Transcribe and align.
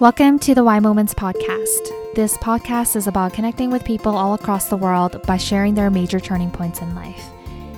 Welcome 0.00 0.38
to 0.38 0.54
the 0.54 0.64
Why 0.64 0.80
Moments 0.80 1.12
podcast. 1.12 2.14
This 2.14 2.34
podcast 2.38 2.96
is 2.96 3.06
about 3.06 3.34
connecting 3.34 3.70
with 3.70 3.84
people 3.84 4.16
all 4.16 4.32
across 4.32 4.70
the 4.70 4.76
world 4.78 5.20
by 5.26 5.36
sharing 5.36 5.74
their 5.74 5.90
major 5.90 6.18
turning 6.18 6.50
points 6.50 6.80
in 6.80 6.94
life. 6.94 7.22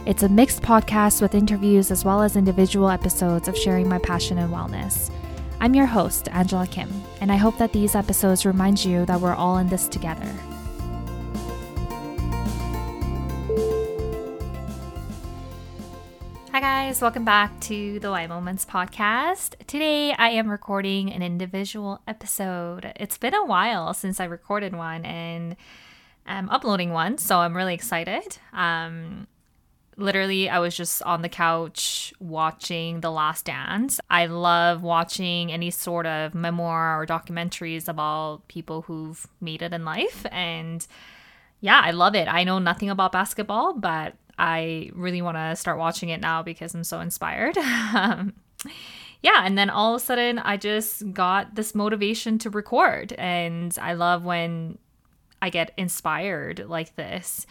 It's 0.07 0.23
a 0.23 0.29
mixed 0.29 0.63
podcast 0.63 1.21
with 1.21 1.35
interviews 1.35 1.91
as 1.91 2.05
well 2.05 2.23
as 2.23 2.37
individual 2.37 2.91
episodes 2.91 3.49
of 3.49 3.59
sharing 3.59 3.89
my 3.89 3.99
passion 3.99 4.39
and 4.39 4.55
wellness. 4.55 5.11
I'm 5.59 5.75
your 5.75 5.87
host, 5.87 6.29
Angela 6.29 6.69
Kim, 6.69 6.89
and 7.21 7.33
I 7.33 7.37
hope 7.37 7.59
that 7.59 7.73
these 7.73 7.97
episodes 7.97 8.47
remind 8.47 8.85
you 8.85 9.05
that 9.07 9.21
we're 9.21 9.35
all 9.35 9.59
in 9.59 9.69
this 9.69 9.89
together. 9.89 10.33
Guys, 16.85 17.01
welcome 17.01 17.25
back 17.25 17.61
to 17.61 18.01
the 18.01 18.11
Why 18.11 18.27
Moments 18.27 18.65
podcast. 18.65 19.55
Today 19.69 20.13
I 20.15 20.31
am 20.31 20.51
recording 20.51 21.13
an 21.13 21.23
individual 21.23 22.03
episode. 22.09 22.93
It's 22.97 23.17
been 23.17 23.35
a 23.35 23.45
while 23.45 23.95
since 23.95 24.19
I 24.19 24.25
recorded 24.25 24.75
one 24.75 25.05
and 25.05 25.55
I'm 26.27 26.51
uploading 26.51 26.91
one, 26.91 27.19
so 27.19 27.39
I'm 27.39 27.57
really 27.57 27.73
excited. 27.73 28.37
Um, 28.53 29.29
literally, 29.97 30.51
I 30.51 30.59
was 30.59 30.77
just 30.77 31.05
on 31.05 31.23
the 31.23 31.29
couch 31.29 32.13
watching 32.19 33.01
The 33.01 33.13
Last 33.13 33.45
Dance. 33.45 34.01
I 34.11 34.27
love 34.27 34.83
watching 34.83 35.53
any 35.53 35.71
sort 35.71 36.07
of 36.07 36.35
memoir 36.35 37.01
or 37.01 37.07
documentaries 37.07 37.87
about 37.87 38.49
people 38.49 38.83
who've 38.83 39.25
made 39.41 39.63
it 39.63 39.73
in 39.73 39.85
life. 39.85 40.27
And 40.33 40.85
yeah, 41.61 41.81
I 41.83 41.93
love 41.93 42.17
it. 42.17 42.27
I 42.27 42.43
know 42.43 42.59
nothing 42.59 42.91
about 42.91 43.13
basketball, 43.13 43.73
but 43.73 44.17
I 44.39 44.91
really 44.95 45.23
want 45.23 45.37
to 45.37 45.57
start 45.57 45.79
watching 45.79 46.09
it 46.09 46.21
now 46.21 46.43
because 46.43 46.75
I'm 46.75 46.85
so 46.85 47.01
inspired. 47.01 47.57
um, 47.95 48.35
yeah, 49.23 49.43
and 49.45 49.57
then 49.57 49.71
all 49.71 49.95
of 49.95 50.03
a 50.03 50.05
sudden, 50.05 50.39
I 50.39 50.57
just 50.57 51.13
got 51.13 51.55
this 51.55 51.75
motivation 51.75 52.39
to 52.39 52.51
record. 52.51 53.13
And 53.13 53.77
I 53.81 53.93
love 53.95 54.25
when 54.25 54.79
I 55.41 55.51
get 55.51 55.73
inspired 55.77 56.65
like 56.69 56.97
this. 56.97 57.47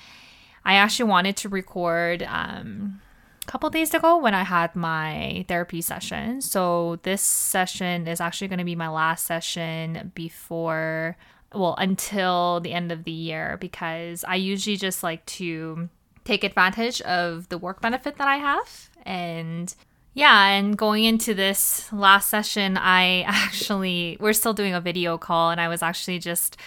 I 0.65 0.75
actually 0.75 1.09
wanted 1.09 1.37
to 1.37 1.49
record 1.49 2.23
um, 2.23 3.01
a 3.41 3.51
couple 3.51 3.69
days 3.69 3.93
ago 3.93 4.17
when 4.17 4.33
I 4.33 4.43
had 4.43 4.75
my 4.75 5.45
therapy 5.47 5.81
session. 5.81 6.41
So, 6.41 6.99
this 7.03 7.21
session 7.21 8.07
is 8.07 8.21
actually 8.21 8.47
going 8.49 8.59
to 8.59 8.65
be 8.65 8.75
my 8.75 8.89
last 8.89 9.25
session 9.25 10.11
before, 10.13 11.17
well, 11.53 11.75
until 11.77 12.59
the 12.59 12.73
end 12.73 12.91
of 12.91 13.05
the 13.05 13.11
year 13.11 13.57
because 13.59 14.23
I 14.25 14.35
usually 14.35 14.77
just 14.77 15.03
like 15.03 15.25
to 15.27 15.89
take 16.23 16.43
advantage 16.43 17.01
of 17.01 17.49
the 17.49 17.57
work 17.57 17.81
benefit 17.81 18.17
that 18.17 18.27
I 18.27 18.37
have. 18.37 18.89
And 19.03 19.73
yeah, 20.13 20.47
and 20.47 20.77
going 20.77 21.03
into 21.05 21.33
this 21.33 21.91
last 21.91 22.29
session, 22.29 22.77
I 22.77 23.21
actually, 23.27 24.17
we're 24.19 24.33
still 24.33 24.53
doing 24.53 24.73
a 24.73 24.81
video 24.81 25.17
call, 25.17 25.51
and 25.51 25.61
I 25.61 25.67
was 25.67 25.81
actually 25.81 26.19
just 26.19 26.57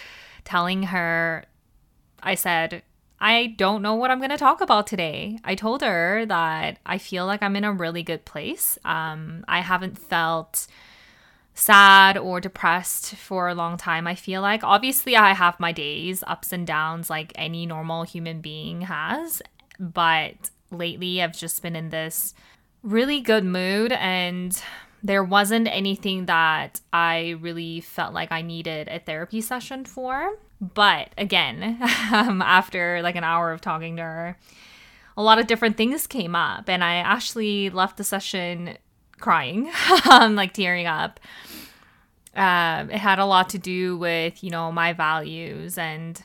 telling 0.43 0.83
her, 0.83 1.45
I 2.21 2.35
said, 2.35 2.83
I 3.19 3.55
don't 3.57 3.81
know 3.81 3.95
what 3.95 4.11
I'm 4.11 4.19
going 4.19 4.29
to 4.31 4.37
talk 4.37 4.61
about 4.61 4.87
today. 4.87 5.39
I 5.43 5.55
told 5.55 5.81
her 5.81 6.25
that 6.25 6.79
I 6.85 6.97
feel 6.97 7.25
like 7.25 7.41
I'm 7.41 7.55
in 7.55 7.63
a 7.63 7.71
really 7.71 8.03
good 8.03 8.25
place. 8.25 8.77
Um, 8.83 9.45
I 9.47 9.61
haven't 9.61 9.97
felt 9.97 10.67
sad 11.55 12.17
or 12.17 12.41
depressed 12.41 13.15
for 13.15 13.47
a 13.47 13.55
long 13.55 13.77
time. 13.77 14.05
I 14.05 14.13
feel 14.13 14.41
like 14.41 14.63
obviously 14.63 15.15
I 15.15 15.33
have 15.33 15.59
my 15.59 15.71
days, 15.71 16.23
ups 16.27 16.51
and 16.51 16.67
downs, 16.67 17.09
like 17.09 17.31
any 17.35 17.65
normal 17.65 18.03
human 18.03 18.41
being 18.41 18.81
has. 18.81 19.41
But 19.79 20.51
lately 20.69 21.21
I've 21.21 21.35
just 21.35 21.61
been 21.61 21.75
in 21.75 21.89
this 21.89 22.33
really 22.83 23.21
good 23.21 23.45
mood 23.45 23.93
and 23.93 24.61
there 25.01 25.23
wasn't 25.23 25.67
anything 25.67 26.25
that 26.25 26.81
I 26.91 27.35
really 27.39 27.79
felt 27.79 28.13
like 28.13 28.31
I 28.31 28.41
needed 28.41 28.89
a 28.89 28.99
therapy 28.99 29.39
session 29.39 29.85
for. 29.85 30.37
But 30.59 31.09
again, 31.17 31.77
um, 32.13 32.41
after 32.41 33.01
like 33.01 33.15
an 33.15 33.23
hour 33.23 33.51
of 33.51 33.61
talking 33.61 33.95
to 33.95 34.01
her, 34.01 34.37
a 35.17 35.23
lot 35.23 35.39
of 35.39 35.47
different 35.47 35.77
things 35.77 36.07
came 36.07 36.35
up, 36.35 36.67
and 36.67 36.83
I 36.83 36.95
actually 36.95 37.69
left 37.69 37.95
the 37.95 38.03
session 38.03 38.77
crying, 39.19 39.71
um, 40.11 40.35
like 40.35 40.53
tearing 40.53 40.87
up. 40.87 41.19
Um, 42.35 42.91
it 42.91 42.97
had 42.97 43.19
a 43.19 43.25
lot 43.25 43.49
to 43.49 43.57
do 43.57 43.97
with, 43.97 44.43
you 44.43 44.49
know, 44.49 44.71
my 44.71 44.93
values, 44.93 45.77
and 45.77 46.21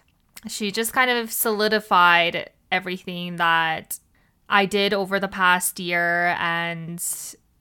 she 0.49 0.73
just 0.73 0.93
kind 0.93 1.11
of 1.11 1.31
solidified 1.31 2.51
everything 2.73 3.37
that 3.37 3.99
I 4.49 4.67
did 4.67 4.93
over 4.93 5.21
the 5.21 5.28
past 5.28 5.78
year 5.78 6.34
and 6.39 7.03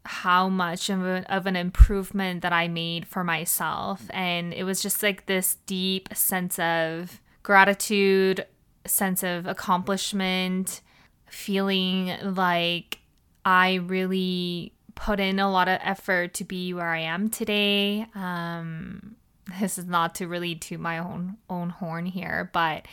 how 0.06 0.50
much 0.50 0.90
of, 0.90 1.04
a, 1.04 1.24
of 1.32 1.46
an 1.46 1.56
improvement 1.56 2.42
that 2.42 2.52
I 2.54 2.68
made 2.68 3.08
for 3.08 3.24
myself. 3.24 4.10
And 4.10 4.54
it 4.54 4.64
was 4.64 4.82
just 4.82 5.04
like 5.04 5.28
this 5.28 5.58
deep 5.68 6.10
sense 6.16 6.58
of 6.58 7.22
gratitude, 7.44 8.46
sense 8.86 9.22
of 9.22 9.46
accomplishment, 9.46 10.82
feeling 11.28 12.16
like 12.24 13.00
I 13.46 13.76
really 13.76 14.74
put 15.00 15.20
in 15.20 15.40
a 15.40 15.50
lot 15.50 15.70
of 15.70 15.80
effort 15.82 16.34
to 16.34 16.44
be 16.44 16.74
where 16.74 16.90
I 16.90 17.00
am 17.00 17.30
today. 17.30 18.06
Um, 18.16 19.16
this 19.60 19.78
is 19.78 19.86
not 19.86 20.14
to 20.16 20.28
really 20.28 20.56
toot 20.56 20.80
my 20.80 20.98
own 20.98 21.38
own 21.50 21.70
horn 21.70 22.06
here, 22.06 22.50
but 22.54 22.86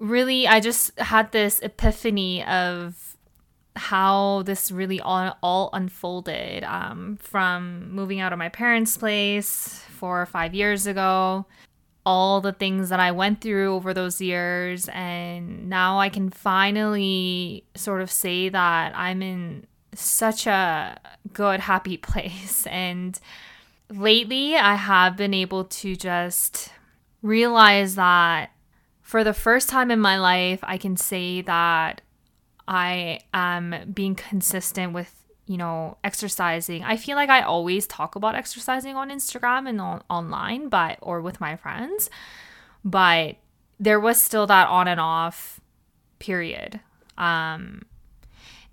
really 0.00 0.48
I 0.48 0.58
just 0.58 0.98
had 0.98 1.30
this 1.30 1.60
epiphany 1.60 2.44
of 2.44 3.16
how 3.76 4.42
this 4.42 4.72
really 4.72 5.00
all, 5.00 5.36
all 5.40 5.70
unfolded 5.72 6.64
um, 6.64 7.16
from 7.22 7.92
moving 7.92 8.18
out 8.18 8.32
of 8.32 8.38
my 8.38 8.48
parents' 8.48 8.96
place 8.96 9.84
four 9.90 10.20
or 10.20 10.26
five 10.26 10.52
years 10.52 10.88
ago, 10.88 11.46
all 12.04 12.40
the 12.40 12.52
things 12.52 12.88
that 12.88 12.98
I 12.98 13.12
went 13.12 13.40
through 13.40 13.72
over 13.72 13.94
those 13.94 14.20
years, 14.20 14.88
and 14.88 15.68
now 15.68 16.00
I 16.00 16.08
can 16.08 16.30
finally 16.30 17.64
sort 17.76 18.02
of 18.02 18.10
say 18.10 18.48
that 18.48 18.96
I'm 18.96 19.22
in 19.22 19.67
such 19.94 20.46
a 20.46 21.00
good, 21.32 21.60
happy 21.60 21.96
place. 22.08 22.66
And 22.66 23.18
lately, 23.90 24.56
I 24.56 24.74
have 24.74 25.16
been 25.16 25.34
able 25.34 25.64
to 25.64 25.96
just 25.96 26.70
realize 27.22 27.96
that 27.96 28.50
for 29.02 29.24
the 29.24 29.32
first 29.32 29.68
time 29.68 29.90
in 29.90 30.00
my 30.00 30.18
life, 30.18 30.60
I 30.62 30.76
can 30.76 30.96
say 30.96 31.40
that 31.42 32.02
I 32.66 33.20
am 33.32 33.90
being 33.94 34.14
consistent 34.14 34.92
with, 34.92 35.24
you 35.46 35.56
know, 35.56 35.96
exercising. 36.04 36.84
I 36.84 36.96
feel 36.96 37.16
like 37.16 37.30
I 37.30 37.40
always 37.40 37.86
talk 37.86 38.14
about 38.14 38.34
exercising 38.34 38.96
on 38.96 39.10
Instagram 39.10 39.66
and 39.66 39.80
on, 39.80 40.02
online, 40.10 40.68
but 40.68 40.98
or 41.00 41.22
with 41.22 41.40
my 41.40 41.56
friends, 41.56 42.10
but 42.84 43.36
there 43.80 43.98
was 43.98 44.20
still 44.20 44.46
that 44.46 44.68
on 44.68 44.86
and 44.86 45.00
off 45.00 45.60
period. 46.18 46.80
Um 47.16 47.86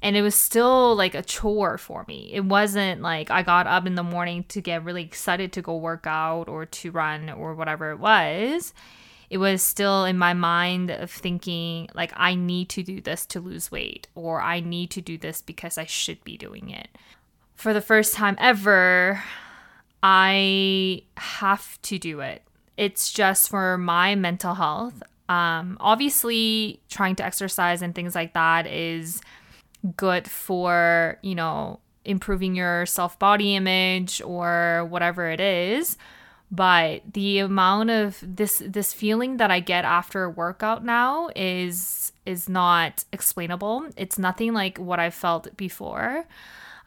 and 0.02 0.16
it 0.16 0.22
was 0.22 0.36
still 0.36 0.96
like 0.96 1.16
a 1.16 1.22
chore 1.22 1.78
for 1.78 2.06
me. 2.08 2.30
It 2.34 2.46
wasn't 2.46 3.02
like 3.02 3.32
I 3.32 3.42
got 3.42 3.68
up 3.68 3.88
in 3.88 3.96
the 3.96 4.04
morning 4.04 4.44
to 4.50 4.62
get 4.62 4.84
really 4.84 5.04
excited 5.04 5.54
to 5.54 5.62
go 5.62 5.76
work 5.78 6.06
out 6.06 6.48
or 6.48 6.66
to 6.66 6.92
run 6.92 7.30
or 7.30 7.56
whatever 7.56 7.92
it 7.92 8.00
was 8.00 8.74
it 9.30 9.38
was 9.38 9.62
still 9.62 10.06
in 10.06 10.18
my 10.18 10.34
mind 10.34 10.92
of 10.92 11.10
thinking 11.10 11.90
like 11.94 12.14
I 12.16 12.36
need 12.36 12.70
to 12.70 12.84
do 12.84 13.02
this 13.02 13.26
to 13.28 13.40
lose 13.40 13.72
weight 13.72 14.08
or 14.16 14.42
I 14.42 14.60
need 14.60 14.92
to 14.92 15.02
do 15.02 15.18
this 15.18 15.42
because 15.42 15.78
I 15.78 15.86
should 15.86 16.24
be 16.24 16.38
doing 16.38 16.70
it. 16.70 16.90
For 17.56 17.74
the 17.74 17.82
first 17.82 18.14
time 18.14 18.36
ever, 18.40 19.24
I 20.04 21.04
have 21.18 21.82
to 21.84 21.98
do 21.98 22.20
it. 22.20 22.44
It's 22.78 23.12
just 23.12 23.50
for 23.50 23.78
my 23.78 24.16
mental 24.16 24.54
health. 24.56 25.02
Um, 25.28 25.78
obviously, 25.80 26.82
trying 26.90 27.16
to 27.16 27.26
exercise 27.26 27.82
and 27.82 27.96
things 27.96 28.14
like 28.14 28.34
that 28.34 28.68
is 28.68 29.22
good 29.98 30.28
for, 30.28 31.18
you 31.22 31.36
know, 31.36 31.80
improving 32.04 32.56
your 32.56 32.86
self 32.86 33.18
body 33.18 33.56
image 33.56 34.22
or 34.22 34.86
whatever 34.90 35.30
it 35.30 35.40
is 35.40 35.98
but 36.52 37.02
the 37.14 37.40
amount 37.40 37.90
of 37.90 38.24
this 38.24 38.62
this 38.66 38.94
feeling 38.94 39.38
that 39.38 39.52
I 39.52 39.60
get 39.60 39.84
after 39.84 40.24
a 40.24 40.30
workout 40.30 40.86
now 40.86 41.30
is 41.36 42.12
is 42.26 42.48
not 42.48 43.04
explainable. 43.12 43.88
It's 43.98 44.18
nothing 44.18 44.54
like 44.54 44.78
what 44.78 45.00
I 45.00 45.10
felt 45.10 45.56
before. 45.58 46.26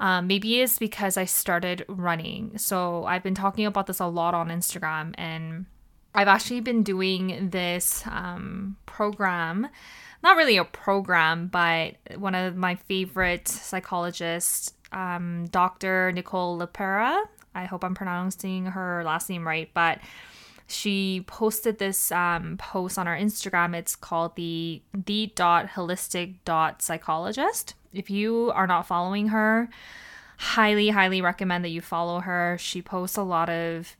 Um, 0.00 0.28
maybe 0.28 0.60
it's 0.60 0.78
because 0.78 1.16
I 1.16 1.24
started 1.24 1.84
running. 1.88 2.56
So 2.56 3.04
I've 3.04 3.24
been 3.24 3.34
talking 3.34 3.66
about 3.66 3.88
this 3.88 3.98
a 3.98 4.06
lot 4.06 4.32
on 4.32 4.48
Instagram, 4.48 5.12
and 5.18 5.66
I've 6.14 6.28
actually 6.28 6.60
been 6.60 6.84
doing 6.84 7.50
this 7.50 8.04
um, 8.06 8.76
program. 8.86 9.68
Not 10.22 10.36
really 10.36 10.56
a 10.56 10.64
program, 10.64 11.46
but 11.46 11.94
one 12.16 12.34
of 12.34 12.56
my 12.56 12.74
favorite 12.74 13.46
psychologists, 13.46 14.72
um, 14.92 15.46
Dr. 15.50 16.12
Nicole 16.12 16.58
LePera. 16.58 17.24
I 17.54 17.64
hope 17.64 17.84
I'm 17.84 17.94
pronouncing 17.94 18.66
her 18.66 19.02
last 19.04 19.28
name 19.28 19.46
right, 19.46 19.70
but 19.74 20.00
she 20.66 21.24
posted 21.26 21.78
this 21.78 22.12
um, 22.12 22.56
post 22.58 22.98
on 22.98 23.08
our 23.08 23.16
Instagram. 23.16 23.74
It's 23.74 23.96
called 23.96 24.36
the 24.36 24.82
the 24.92 25.32
dot 25.34 25.68
holistic 25.68 26.34
dot 26.44 26.82
psychologist. 26.82 27.74
If 27.92 28.10
you 28.10 28.52
are 28.54 28.66
not 28.66 28.86
following 28.86 29.28
her, 29.28 29.70
highly 30.36 30.90
highly 30.90 31.22
recommend 31.22 31.64
that 31.64 31.70
you 31.70 31.80
follow 31.80 32.20
her. 32.20 32.56
She 32.60 32.82
posts 32.82 33.16
a 33.16 33.22
lot 33.22 33.48
of 33.48 33.96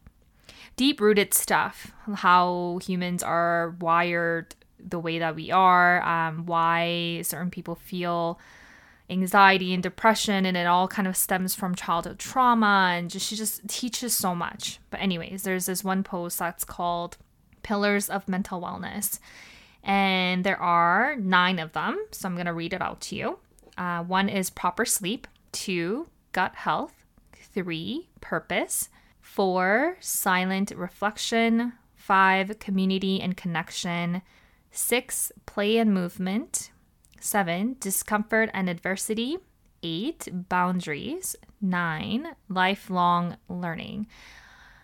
deep 0.76 1.00
rooted 1.00 1.32
stuff, 1.32 1.92
how 2.16 2.80
humans 2.84 3.22
are 3.22 3.74
wired 3.80 4.54
the 4.80 4.98
way 4.98 5.18
that 5.18 5.34
we 5.34 5.50
are, 5.50 6.02
um, 6.02 6.46
why 6.46 7.20
certain 7.22 7.50
people 7.50 7.74
feel 7.74 8.38
anxiety 9.10 9.72
and 9.72 9.82
depression 9.82 10.44
and 10.44 10.56
it 10.56 10.66
all 10.66 10.86
kind 10.86 11.08
of 11.08 11.16
stems 11.16 11.54
from 11.54 11.74
childhood 11.74 12.18
trauma 12.18 12.92
and 12.94 13.10
just 13.10 13.26
she 13.26 13.36
just 13.36 13.66
teaches 13.68 14.14
so 14.14 14.34
much. 14.34 14.80
But 14.90 15.00
anyways 15.00 15.42
there's 15.42 15.66
this 15.66 15.82
one 15.82 16.02
post 16.02 16.38
that's 16.38 16.64
called 16.64 17.16
pillars 17.62 18.08
of 18.08 18.28
mental 18.28 18.60
wellness 18.60 19.18
and 19.82 20.44
there 20.44 20.60
are 20.60 21.16
nine 21.16 21.58
of 21.58 21.72
them 21.72 21.98
so 22.10 22.26
i'm 22.28 22.34
going 22.34 22.46
to 22.46 22.52
read 22.52 22.72
it 22.72 22.82
out 22.82 23.00
to 23.00 23.16
you. 23.16 23.38
Uh, 23.76 24.02
one 24.02 24.28
is 24.28 24.50
proper 24.50 24.84
sleep 24.84 25.26
two 25.52 26.08
gut 26.32 26.54
health 26.54 27.04
three 27.34 28.08
purpose 28.20 28.90
four 29.20 29.96
silent 30.00 30.70
reflection 30.76 31.72
five 31.94 32.58
community 32.58 33.20
and 33.20 33.36
connection 33.36 34.20
six 34.78 35.32
play 35.46 35.78
and 35.78 35.92
movement 35.92 36.70
Seven, 37.20 37.76
discomfort 37.80 38.50
and 38.52 38.68
adversity. 38.68 39.38
Eight, 39.82 40.28
boundaries. 40.32 41.36
Nine, 41.60 42.28
lifelong 42.48 43.36
learning. 43.48 44.06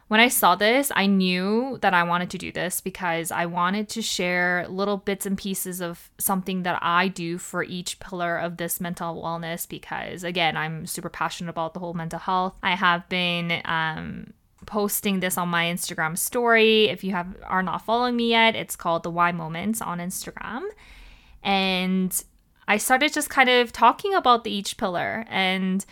When 0.09 0.21
I 0.21 0.29
saw 0.29 0.55
this, 0.55 0.93
I 0.95 1.07
knew 1.07 1.79
that 1.81 1.95
I 1.95 2.03
wanted 2.03 2.31
to 2.31 2.39
do 2.39 2.53
this 2.53 2.81
because 2.81 3.31
I 3.31 3.47
wanted 3.47 3.89
to 3.91 4.03
share 4.03 4.67
little 4.69 4.99
bits 4.99 5.25
and 5.25 5.39
pieces 5.39 5.81
of 5.81 6.11
something 6.19 6.63
that 6.63 6.79
I 6.83 7.09
do 7.09 7.39
for 7.39 7.63
each 7.63 7.99
pillar 8.01 8.37
of 8.37 8.59
this 8.59 8.81
mental 8.81 9.23
wellness. 9.23 9.67
Because 9.67 10.23
again, 10.23 10.57
I'm 10.57 10.87
super 10.87 11.09
passionate 11.09 11.51
about 11.51 11.75
the 11.75 11.81
whole 11.81 11.95
mental 11.95 12.19
health. 12.19 12.55
I 12.63 12.77
have 12.77 13.09
been 13.09 13.63
um, 13.65 14.35
posting 14.67 15.21
this 15.21 15.39
on 15.39 15.49
my 15.49 15.67
Instagram 15.67 16.17
story. 16.17 16.89
If 16.89 17.05
you 17.05 17.13
have 17.13 17.37
are 17.45 17.63
not 17.63 17.85
following 17.85 18.17
me 18.17 18.31
yet, 18.31 18.57
it's 18.57 18.77
called 18.77 19.03
the 19.03 19.11
Why 19.11 19.33
Moments 19.33 19.81
on 19.81 19.99
Instagram. 19.99 20.63
And 21.43 22.25
I 22.67 22.79
started 22.79 23.13
just 23.13 23.31
kind 23.31 23.49
of 23.49 23.73
talking 23.73 24.15
about 24.15 24.45
the 24.45 24.51
each 24.51 24.77
pillar. 24.77 25.25
And 25.29 25.85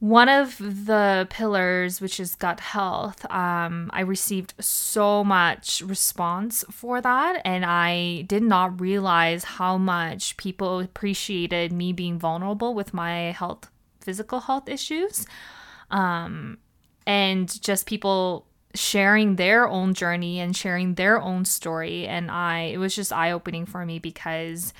one 0.00 0.28
of 0.28 0.58
the 0.58 1.26
pillars, 1.28 2.00
which 2.00 2.20
is 2.20 2.36
gut 2.36 2.60
health, 2.60 3.24
um, 3.30 3.90
I 3.92 4.02
received 4.02 4.54
so 4.60 5.24
much 5.24 5.80
response 5.80 6.64
for 6.70 7.00
that. 7.00 7.42
And 7.44 7.64
I 7.64 8.22
did 8.22 8.42
not 8.42 8.80
realize 8.80 9.44
how 9.44 9.76
much 9.76 10.36
people 10.36 10.80
appreciated 10.80 11.72
me 11.72 11.92
being 11.92 12.18
vulnerable 12.18 12.74
with 12.74 12.94
my 12.94 13.32
health, 13.32 13.70
physical 14.00 14.40
health 14.40 14.68
issues. 14.68 15.26
Um, 15.90 16.58
and 17.08 17.60
just 17.62 17.86
people 17.86 18.44
sharing 18.74 19.36
their 19.36 19.66
own 19.66 19.94
journey 19.94 20.38
and 20.38 20.54
sharing 20.54 20.94
their 20.94 21.20
own 21.20 21.44
story. 21.44 22.06
And 22.06 22.30
i 22.30 22.60
it 22.74 22.76
was 22.76 22.94
just 22.94 23.12
eye-opening 23.12 23.66
for 23.66 23.84
me 23.84 23.98
because 23.98 24.72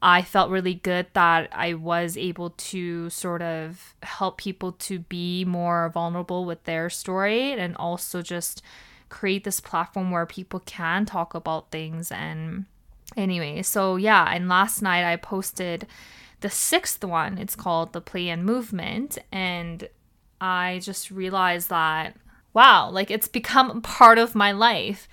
i 0.00 0.22
felt 0.22 0.50
really 0.50 0.74
good 0.74 1.06
that 1.12 1.48
i 1.52 1.74
was 1.74 2.16
able 2.16 2.50
to 2.50 3.08
sort 3.10 3.40
of 3.40 3.94
help 4.02 4.36
people 4.38 4.72
to 4.72 4.98
be 5.00 5.44
more 5.44 5.90
vulnerable 5.90 6.44
with 6.44 6.64
their 6.64 6.88
story 6.90 7.52
and 7.52 7.76
also 7.76 8.22
just 8.22 8.62
create 9.08 9.44
this 9.44 9.60
platform 9.60 10.10
where 10.10 10.26
people 10.26 10.60
can 10.60 11.04
talk 11.04 11.34
about 11.34 11.70
things. 11.70 12.10
And 12.10 12.64
anyway 13.14 13.60
so 13.62 13.96
yeah 13.96 14.24
and 14.32 14.48
last 14.48 14.80
night 14.80 15.04
i 15.04 15.16
posted 15.16 15.86
the 16.42 16.50
sixth 16.50 17.02
one. 17.04 17.38
It's 17.38 17.56
called 17.56 17.92
the 17.92 18.00
play 18.00 18.28
and 18.28 18.44
movement. 18.44 19.18
And 19.30 19.88
i 20.42 20.80
just 20.82 21.10
realized 21.10 21.70
that 21.70 22.16
wow, 22.52 22.90
like 22.90 23.10
it's 23.10 23.28
become 23.28 23.80
part 23.82 24.18
of 24.18 24.34
my 24.34 24.52
life. 24.52 25.08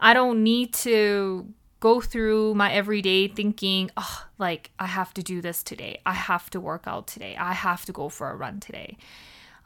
I 0.00 0.12
don't 0.14 0.42
need 0.42 0.74
to 0.74 1.52
go 1.80 2.00
through 2.00 2.54
my 2.54 2.72
everyday 2.72 3.28
thinking, 3.28 3.90
oh, 3.96 4.26
like 4.38 4.70
I 4.78 4.86
have 4.86 5.14
to 5.14 5.22
do 5.22 5.40
this 5.40 5.62
today. 5.62 6.00
I 6.06 6.12
have 6.12 6.50
to 6.50 6.60
work 6.60 6.84
out 6.86 7.06
today. 7.06 7.36
I 7.36 7.52
have 7.52 7.84
to 7.86 7.92
go 7.92 8.08
for 8.08 8.30
a 8.30 8.36
run 8.36 8.60
today. 8.60 8.96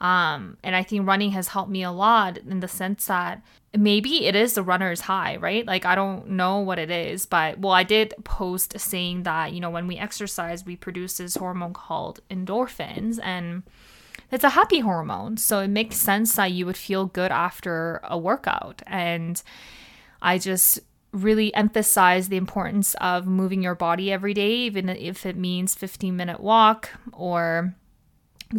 Um, 0.01 0.57
and 0.63 0.77
I 0.77 0.83
think 0.83 1.05
running 1.05 1.31
has 1.31 1.49
helped 1.49 1.71
me 1.71 1.83
a 1.83 1.91
lot 1.91 2.37
in 2.37 2.61
the 2.61 2.69
sense 2.69 3.07
that 3.07 3.41
maybe 3.77 4.25
it 4.25 4.35
is 4.35 4.53
the 4.53 4.63
runner's 4.63 5.01
high, 5.01 5.35
right? 5.35 5.65
Like 5.65 5.85
I 5.85 5.95
don't 5.95 6.29
know 6.29 6.59
what 6.59 6.79
it 6.79 6.89
is, 6.89 7.25
but 7.25 7.59
well, 7.59 7.73
I 7.73 7.83
did 7.83 8.13
post 8.23 8.79
saying 8.79 9.23
that, 9.23 9.51
you 9.51 9.59
know, 9.59 9.69
when 9.69 9.87
we 9.87 9.97
exercise, 9.97 10.65
we 10.65 10.77
produce 10.77 11.17
this 11.17 11.35
hormone 11.35 11.73
called 11.73 12.21
endorphins 12.31 13.19
and 13.21 13.63
it's 14.31 14.43
a 14.43 14.49
happy 14.49 14.79
hormone. 14.79 15.37
So 15.37 15.59
it 15.59 15.69
makes 15.69 15.97
sense 15.97 16.35
that 16.35 16.51
you 16.51 16.65
would 16.65 16.77
feel 16.77 17.05
good 17.05 17.31
after 17.31 17.99
a 18.03 18.17
workout. 18.17 18.81
And 18.87 19.41
I 20.21 20.37
just 20.37 20.79
really 21.11 21.53
emphasize 21.55 22.29
the 22.29 22.37
importance 22.37 22.95
of 23.01 23.25
moving 23.25 23.63
your 23.63 23.75
body 23.75 24.11
every 24.11 24.33
day, 24.33 24.51
even 24.51 24.89
if 24.89 25.25
it 25.25 25.35
means 25.35 25.73
15 25.75 26.15
minute 26.15 26.39
walk 26.39 26.89
or 27.11 27.73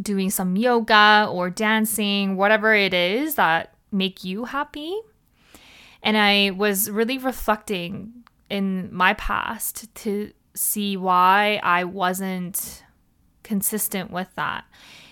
doing 0.01 0.31
some 0.31 0.57
yoga 0.57 1.29
or 1.31 1.51
dancing, 1.51 2.37
whatever 2.37 2.75
it 2.75 2.95
is 2.95 3.37
that 3.37 3.75
make 3.93 4.25
you 4.25 4.45
happy. 4.45 4.97
And 6.03 6.17
I 6.17 6.51
was 6.51 6.91
really 6.91 7.19
reflecting 7.19 8.13
in 8.49 8.89
my 8.93 9.15
past 9.15 9.95
to 9.97 10.33
see 10.55 10.97
why 10.97 11.61
I 11.63 11.85
wasn't 11.85 12.83
consistent 13.43 14.11
with 14.11 14.29
that. 14.35 14.65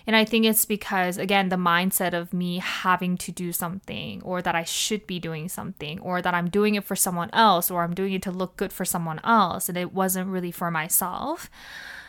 And 0.09 0.17
I 0.17 0.25
think 0.25 0.47
it's 0.47 0.65
because, 0.65 1.19
again, 1.19 1.51
the 1.51 1.57
mindset 1.57 2.15
of 2.15 2.33
me 2.33 2.61
having 2.61 3.19
to 3.19 3.31
do 3.31 3.53
something, 3.53 4.23
or 4.23 4.41
that 4.41 4.55
I 4.55 4.65
should 4.65 5.07
be 5.07 5.19
doing 5.21 5.51
something, 5.51 6.01
or 6.01 6.23
that 6.23 6.33
I'm 6.33 6.49
doing 6.49 6.77
it 6.77 6.85
for 6.85 6.97
someone 6.97 7.29
else, 7.35 7.71
or 7.71 7.83
I'm 7.83 7.93
doing 7.93 8.15
it 8.15 8.23
to 8.23 8.31
look 8.31 8.57
good 8.57 8.73
for 8.73 8.87
someone 8.87 9.21
else. 9.23 9.69
And 9.69 9.77
it 9.77 9.93
wasn't 9.93 10.31
really 10.31 10.51
for 10.51 10.71
myself, 10.71 11.51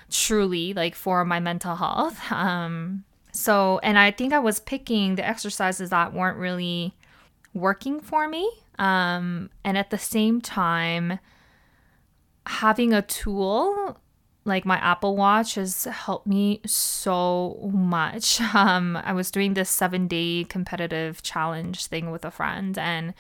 truly, 0.10 0.74
like 0.74 0.96
for 0.96 1.26
my 1.26 1.42
mental 1.42 1.76
health. 1.76 2.32
Um, 2.32 3.04
so, 3.34 3.82
and 3.84 4.00
I 4.00 4.12
think 4.12 4.32
I 4.32 4.40
was 4.40 4.62
picking 4.62 5.16
the 5.16 5.28
exercises 5.28 5.90
that 5.90 6.14
weren't 6.14 6.38
really 6.38 6.94
working 7.54 8.00
for 8.00 8.30
me. 8.30 8.50
Um, 8.78 9.50
and 9.66 9.78
at 9.78 9.90
the 9.90 9.98
same 9.98 10.40
time, 10.40 11.20
having 12.46 12.94
a 12.94 13.02
tool 13.02 13.98
like 14.50 14.66
my 14.66 14.78
Apple 14.78 15.16
Watch 15.16 15.56
has 15.56 15.86
helped 15.86 16.28
me 16.28 16.60
so 16.66 17.72
much. 17.74 18.42
Um, 18.60 18.98
I 18.98 19.14
was 19.14 19.32
doing 19.32 19.54
this 19.54 19.70
seven 19.70 20.08
day 20.08 20.44
competitive 20.44 21.22
challenge 21.24 21.86
thing 21.86 22.12
with 22.12 22.26
a 22.26 22.32
friend 22.32 22.78
and 22.78 23.14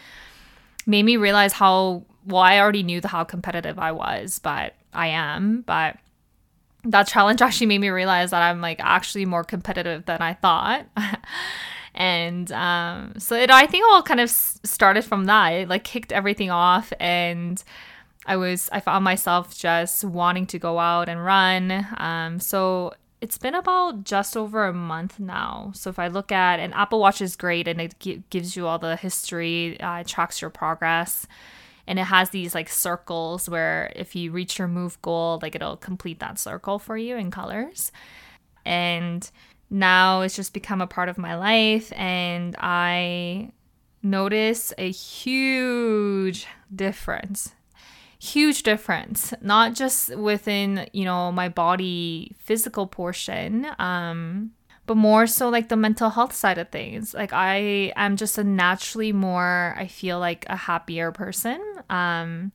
made 0.86 1.04
me 1.04 1.16
realize 1.16 1.54
how 1.54 2.04
well 2.26 2.42
I 2.42 2.60
already 2.60 2.84
knew 2.84 3.00
the 3.00 3.08
how 3.08 3.24
competitive 3.24 3.80
I 3.80 3.92
was, 3.92 4.40
but 4.40 4.74
I 4.94 5.08
am. 5.08 5.62
But 5.62 5.98
that 6.84 7.08
challenge 7.08 7.42
actually 7.44 7.68
made 7.68 7.80
me 7.80 7.90
realize 7.90 8.32
that 8.32 8.42
I'm 8.42 8.60
like 8.60 8.80
actually 8.82 9.26
more 9.26 9.44
competitive 9.44 10.06
than 10.06 10.22
I 10.22 10.34
thought. 10.34 10.88
and 11.94 12.52
um, 12.52 13.14
so 13.18 13.36
it, 13.36 13.52
I 13.52 13.66
think 13.66 13.86
all 13.88 14.02
kind 14.02 14.20
of 14.20 14.30
started 14.30 15.04
from 15.04 15.26
that. 15.26 15.50
It 15.50 15.70
like 15.70 15.84
kicked 15.84 16.12
everything 16.12 16.50
off 16.50 16.92
and 17.00 17.64
I 18.30 18.38
was 18.38 18.70
I 18.72 18.80
found 18.80 19.04
myself 19.04 19.58
just 19.58 20.04
wanting 20.04 20.46
to 20.48 20.60
go 20.60 20.78
out 20.78 21.10
and 21.10 21.26
run. 21.26 21.88
Um, 21.98 22.40
so 22.40 22.94
it's 23.22 23.40
been 23.40 23.56
about 23.56 24.04
just 24.04 24.38
over 24.38 24.68
a 24.68 24.74
month 24.74 25.20
now. 25.20 25.72
So 25.74 25.90
if 25.90 25.98
I 25.98 26.10
look 26.10 26.32
at 26.32 26.60
an 26.60 26.72
Apple 26.74 27.00
Watch 27.00 27.22
is 27.22 27.36
great 27.36 27.68
and 27.68 27.82
it 27.82 27.96
g- 28.00 28.22
gives 28.30 28.56
you 28.56 28.68
all 28.68 28.78
the 28.78 28.96
history, 28.96 29.82
uh, 29.82 30.04
tracks 30.06 30.42
your 30.42 30.52
progress, 30.52 31.26
and 31.88 31.98
it 31.98 32.04
has 32.04 32.30
these 32.30 32.54
like 32.54 32.70
circles 32.70 33.50
where 33.50 33.92
if 33.96 34.16
you 34.16 34.32
reach 34.32 34.60
your 34.60 34.68
move 34.68 35.02
goal, 35.02 35.40
like 35.42 35.56
it'll 35.56 35.76
complete 35.76 36.20
that 36.20 36.38
circle 36.38 36.78
for 36.78 36.98
you 36.98 37.18
in 37.18 37.32
colors. 37.32 37.92
And 38.64 39.30
now 39.72 40.22
it's 40.22 40.36
just 40.36 40.54
become 40.54 40.82
a 40.82 40.88
part 40.88 41.10
of 41.10 41.18
my 41.18 41.36
life, 41.36 41.92
and 41.96 42.56
I 42.60 43.54
notice 44.04 44.72
a 44.78 44.92
huge 44.92 46.46
difference 46.74 47.54
huge 48.22 48.64
difference 48.64 49.34
not 49.42 49.74
just 49.74 50.14
within 50.18 50.88
you 50.92 51.06
know 51.06 51.32
my 51.32 51.48
body 51.48 52.36
physical 52.38 52.86
portion 52.86 53.66
um 53.80 54.52
but 54.90 54.98
more 54.98 55.28
so 55.28 55.50
like 55.50 55.70
the 55.70 55.76
mental 55.78 56.10
health 56.10 56.34
side 56.34 56.58
of 56.58 56.70
things. 56.70 57.14
Like 57.14 57.32
i 57.32 57.94
am 57.96 58.18
just 58.18 58.40
a 58.40 58.44
naturally 58.44 59.14
more 59.14 59.76
i 59.78 59.86
feel 59.86 60.18
like 60.18 60.48
a 60.50 60.56
happier 60.56 61.12
person. 61.12 61.62
Um 61.92 62.52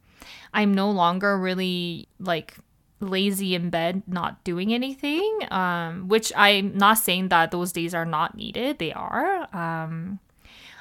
i'm 0.52 0.74
no 0.74 0.90
longer 0.90 1.38
really 1.38 2.08
like 2.18 2.56
lazy 2.98 3.54
in 3.54 3.70
bed 3.70 4.02
not 4.08 4.42
doing 4.42 4.72
anything 4.74 5.38
um 5.50 6.08
which 6.08 6.32
i'm 6.34 6.76
not 6.76 6.96
saying 6.96 7.28
that 7.28 7.52
those 7.52 7.70
days 7.70 7.94
are 7.94 8.04
not 8.04 8.36
needed. 8.36 8.80
They 8.80 8.92
are 8.92 9.46
um 9.54 10.18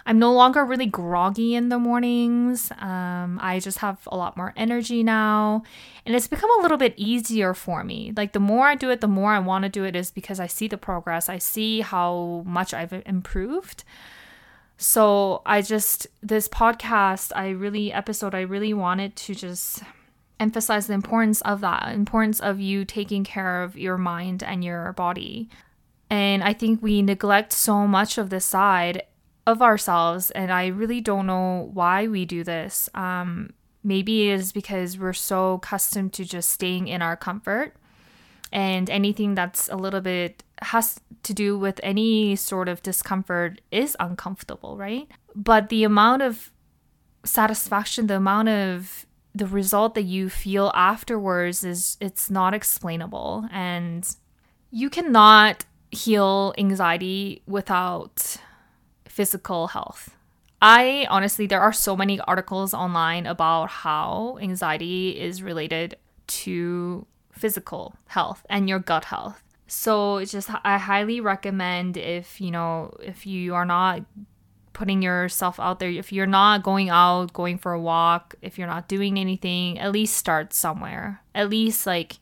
I'm 0.05 0.19
no 0.19 0.33
longer 0.33 0.65
really 0.65 0.85
groggy 0.85 1.55
in 1.55 1.69
the 1.69 1.79
mornings. 1.79 2.71
Um, 2.71 3.39
I 3.41 3.59
just 3.61 3.77
have 3.77 3.99
a 4.07 4.17
lot 4.17 4.35
more 4.35 4.53
energy 4.57 5.01
now. 5.01 5.63
And 6.05 6.15
it's 6.15 6.27
become 6.27 6.51
a 6.59 6.61
little 6.61 6.77
bit 6.77 6.93
easier 6.97 7.53
for 7.53 7.83
me. 7.83 8.11
Like 8.15 8.33
the 8.33 8.39
more 8.39 8.67
I 8.67 8.75
do 8.75 8.89
it, 8.89 9.01
the 9.01 9.07
more 9.07 9.31
I 9.31 9.39
want 9.39 9.63
to 9.63 9.69
do 9.69 9.85
it 9.85 9.95
is 9.95 10.11
because 10.11 10.39
I 10.39 10.47
see 10.47 10.67
the 10.67 10.77
progress. 10.77 11.29
I 11.29 11.37
see 11.37 11.81
how 11.81 12.43
much 12.45 12.73
I've 12.73 13.01
improved. 13.05 13.85
So 14.77 15.41
I 15.45 15.61
just, 15.61 16.07
this 16.21 16.49
podcast, 16.49 17.31
I 17.35 17.49
really, 17.49 17.93
episode, 17.93 18.35
I 18.35 18.41
really 18.41 18.73
wanted 18.73 19.15
to 19.15 19.35
just 19.35 19.83
emphasize 20.39 20.87
the 20.87 20.93
importance 20.93 21.39
of 21.41 21.61
that, 21.61 21.93
importance 21.93 22.41
of 22.41 22.59
you 22.59 22.83
taking 22.83 23.23
care 23.23 23.63
of 23.63 23.77
your 23.77 23.97
mind 23.97 24.43
and 24.43 24.63
your 24.63 24.91
body. 24.93 25.47
And 26.09 26.43
I 26.43 26.51
think 26.51 26.81
we 26.81 27.01
neglect 27.01 27.53
so 27.53 27.87
much 27.87 28.17
of 28.17 28.29
this 28.29 28.45
side 28.45 29.03
of 29.45 29.61
ourselves. 29.61 30.31
And 30.31 30.51
I 30.51 30.67
really 30.67 31.01
don't 31.01 31.27
know 31.27 31.69
why 31.73 32.07
we 32.07 32.25
do 32.25 32.43
this. 32.43 32.89
Um, 32.93 33.53
maybe 33.83 34.29
it 34.29 34.39
is 34.39 34.51
because 34.51 34.97
we're 34.97 35.13
so 35.13 35.53
accustomed 35.55 36.13
to 36.13 36.25
just 36.25 36.49
staying 36.49 36.87
in 36.87 37.01
our 37.01 37.17
comfort 37.17 37.75
and 38.53 38.89
anything 38.89 39.33
that's 39.35 39.67
a 39.69 39.75
little 39.75 39.99
bit 39.99 40.43
has 40.61 40.99
to 41.23 41.33
do 41.33 41.57
with 41.57 41.79
any 41.83 42.35
sort 42.35 42.69
of 42.69 42.83
discomfort 42.83 43.59
is 43.71 43.97
uncomfortable, 43.99 44.77
right? 44.77 45.09
But 45.35 45.69
the 45.69 45.83
amount 45.83 46.21
of 46.21 46.51
satisfaction, 47.25 48.07
the 48.07 48.17
amount 48.17 48.49
of 48.49 49.05
the 49.33 49.47
result 49.47 49.95
that 49.95 50.03
you 50.03 50.29
feel 50.29 50.71
afterwards 50.75 51.63
is 51.63 51.97
it's 51.99 52.29
not 52.29 52.53
explainable 52.53 53.47
and 53.51 54.15
you 54.69 54.89
cannot 54.89 55.65
heal 55.89 56.53
anxiety 56.57 57.41
without 57.47 58.37
physical 59.13 59.67
health. 59.67 60.09
I 60.59 61.05
honestly 61.09 61.45
there 61.45 61.61
are 61.61 61.73
so 61.73 61.95
many 61.95 62.19
articles 62.21 62.73
online 62.73 63.27
about 63.27 63.69
how 63.69 64.39
anxiety 64.41 65.19
is 65.19 65.43
related 65.43 65.97
to 66.45 67.05
physical 67.31 67.95
health 68.07 68.43
and 68.49 68.67
your 68.67 68.79
gut 68.79 69.05
health. 69.05 69.43
So 69.67 70.17
it's 70.17 70.31
just 70.31 70.49
I 70.63 70.77
highly 70.77 71.19
recommend 71.19 71.95
if 71.97 72.41
you 72.41 72.49
know 72.49 72.91
if 73.01 73.27
you 73.27 73.53
are 73.53 73.65
not 73.65 74.01
putting 74.73 75.03
yourself 75.03 75.59
out 75.59 75.77
there, 75.79 75.89
if 75.89 76.11
you're 76.11 76.25
not 76.25 76.63
going 76.63 76.89
out, 76.89 77.33
going 77.33 77.59
for 77.59 77.73
a 77.73 77.79
walk, 77.79 78.33
if 78.41 78.57
you're 78.57 78.67
not 78.67 78.87
doing 78.87 79.19
anything, 79.19 79.77
at 79.77 79.91
least 79.91 80.17
start 80.17 80.53
somewhere. 80.53 81.21
At 81.35 81.49
least 81.49 81.85
like 81.85 82.17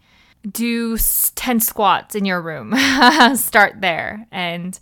do 0.50 0.98
10 0.98 1.60
squats 1.62 2.15
in 2.15 2.25
your 2.25 2.41
room. 2.41 2.74
start 3.36 3.79
there. 3.79 4.27
And 4.31 4.77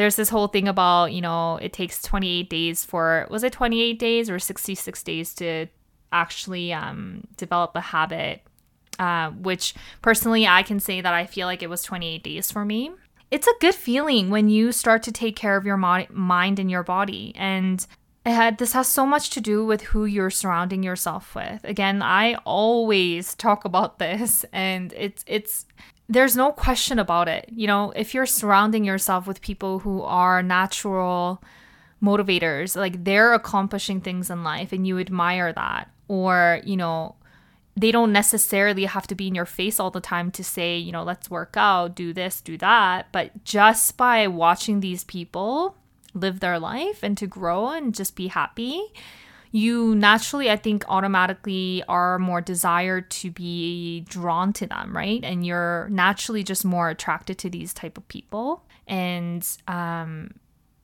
there's 0.00 0.16
this 0.16 0.30
whole 0.30 0.48
thing 0.48 0.66
about, 0.66 1.12
you 1.12 1.20
know, 1.20 1.56
it 1.56 1.74
takes 1.74 2.00
28 2.00 2.48
days 2.48 2.86
for 2.86 3.26
was 3.28 3.44
it 3.44 3.52
28 3.52 3.98
days 3.98 4.30
or 4.30 4.38
66 4.38 5.02
days 5.02 5.34
to 5.34 5.66
actually 6.10 6.72
um, 6.72 7.26
develop 7.36 7.72
a 7.76 7.82
habit 7.82 8.40
uh, 8.98 9.30
which 9.32 9.74
personally 10.00 10.46
I 10.46 10.62
can 10.62 10.80
say 10.80 11.02
that 11.02 11.12
I 11.12 11.26
feel 11.26 11.46
like 11.46 11.62
it 11.62 11.68
was 11.68 11.82
28 11.82 12.22
days 12.22 12.50
for 12.50 12.64
me. 12.64 12.92
It's 13.30 13.46
a 13.46 13.52
good 13.60 13.74
feeling 13.74 14.30
when 14.30 14.48
you 14.48 14.72
start 14.72 15.02
to 15.02 15.12
take 15.12 15.36
care 15.36 15.58
of 15.58 15.66
your 15.66 15.76
mo- 15.76 16.06
mind 16.08 16.58
and 16.58 16.70
your 16.70 16.82
body. 16.82 17.34
And 17.36 17.86
had, 18.24 18.56
this 18.56 18.72
has 18.72 18.88
so 18.88 19.04
much 19.04 19.28
to 19.30 19.40
do 19.42 19.66
with 19.66 19.82
who 19.82 20.06
you're 20.06 20.30
surrounding 20.30 20.82
yourself 20.82 21.34
with. 21.34 21.62
Again, 21.64 22.00
I 22.00 22.36
always 22.46 23.34
talk 23.34 23.66
about 23.66 23.98
this, 24.04 24.46
and 24.50 24.94
it's 24.96 25.24
it's 25.26 25.66
there's 26.10 26.34
no 26.34 26.50
question 26.50 26.98
about 26.98 27.28
it. 27.28 27.48
You 27.52 27.68
know, 27.68 27.92
if 27.94 28.14
you're 28.14 28.26
surrounding 28.26 28.84
yourself 28.84 29.28
with 29.28 29.40
people 29.40 29.78
who 29.78 30.02
are 30.02 30.42
natural 30.42 31.40
motivators, 32.02 32.74
like 32.74 33.04
they're 33.04 33.32
accomplishing 33.32 34.00
things 34.00 34.28
in 34.28 34.42
life 34.42 34.72
and 34.72 34.84
you 34.84 34.98
admire 34.98 35.52
that, 35.52 35.88
or, 36.08 36.60
you 36.64 36.76
know, 36.76 37.14
they 37.76 37.92
don't 37.92 38.12
necessarily 38.12 38.86
have 38.86 39.06
to 39.06 39.14
be 39.14 39.28
in 39.28 39.36
your 39.36 39.46
face 39.46 39.78
all 39.78 39.92
the 39.92 40.00
time 40.00 40.32
to 40.32 40.42
say, 40.42 40.76
you 40.76 40.90
know, 40.90 41.04
let's 41.04 41.30
work 41.30 41.54
out, 41.56 41.94
do 41.94 42.12
this, 42.12 42.40
do 42.40 42.58
that. 42.58 43.06
But 43.12 43.44
just 43.44 43.96
by 43.96 44.26
watching 44.26 44.80
these 44.80 45.04
people 45.04 45.76
live 46.12 46.40
their 46.40 46.58
life 46.58 47.04
and 47.04 47.16
to 47.18 47.28
grow 47.28 47.68
and 47.68 47.94
just 47.94 48.16
be 48.16 48.26
happy, 48.26 48.82
you 49.52 49.94
naturally, 49.96 50.50
I 50.50 50.56
think, 50.56 50.84
automatically 50.88 51.82
are 51.88 52.18
more 52.18 52.40
desired 52.40 53.10
to 53.10 53.30
be 53.30 54.00
drawn 54.02 54.52
to 54.54 54.66
them, 54.66 54.96
right? 54.96 55.20
And 55.24 55.44
you're 55.44 55.88
naturally 55.90 56.44
just 56.44 56.64
more 56.64 56.88
attracted 56.88 57.38
to 57.38 57.50
these 57.50 57.74
type 57.74 57.98
of 57.98 58.06
people. 58.08 58.64
And 58.86 59.46
um, 59.66 60.34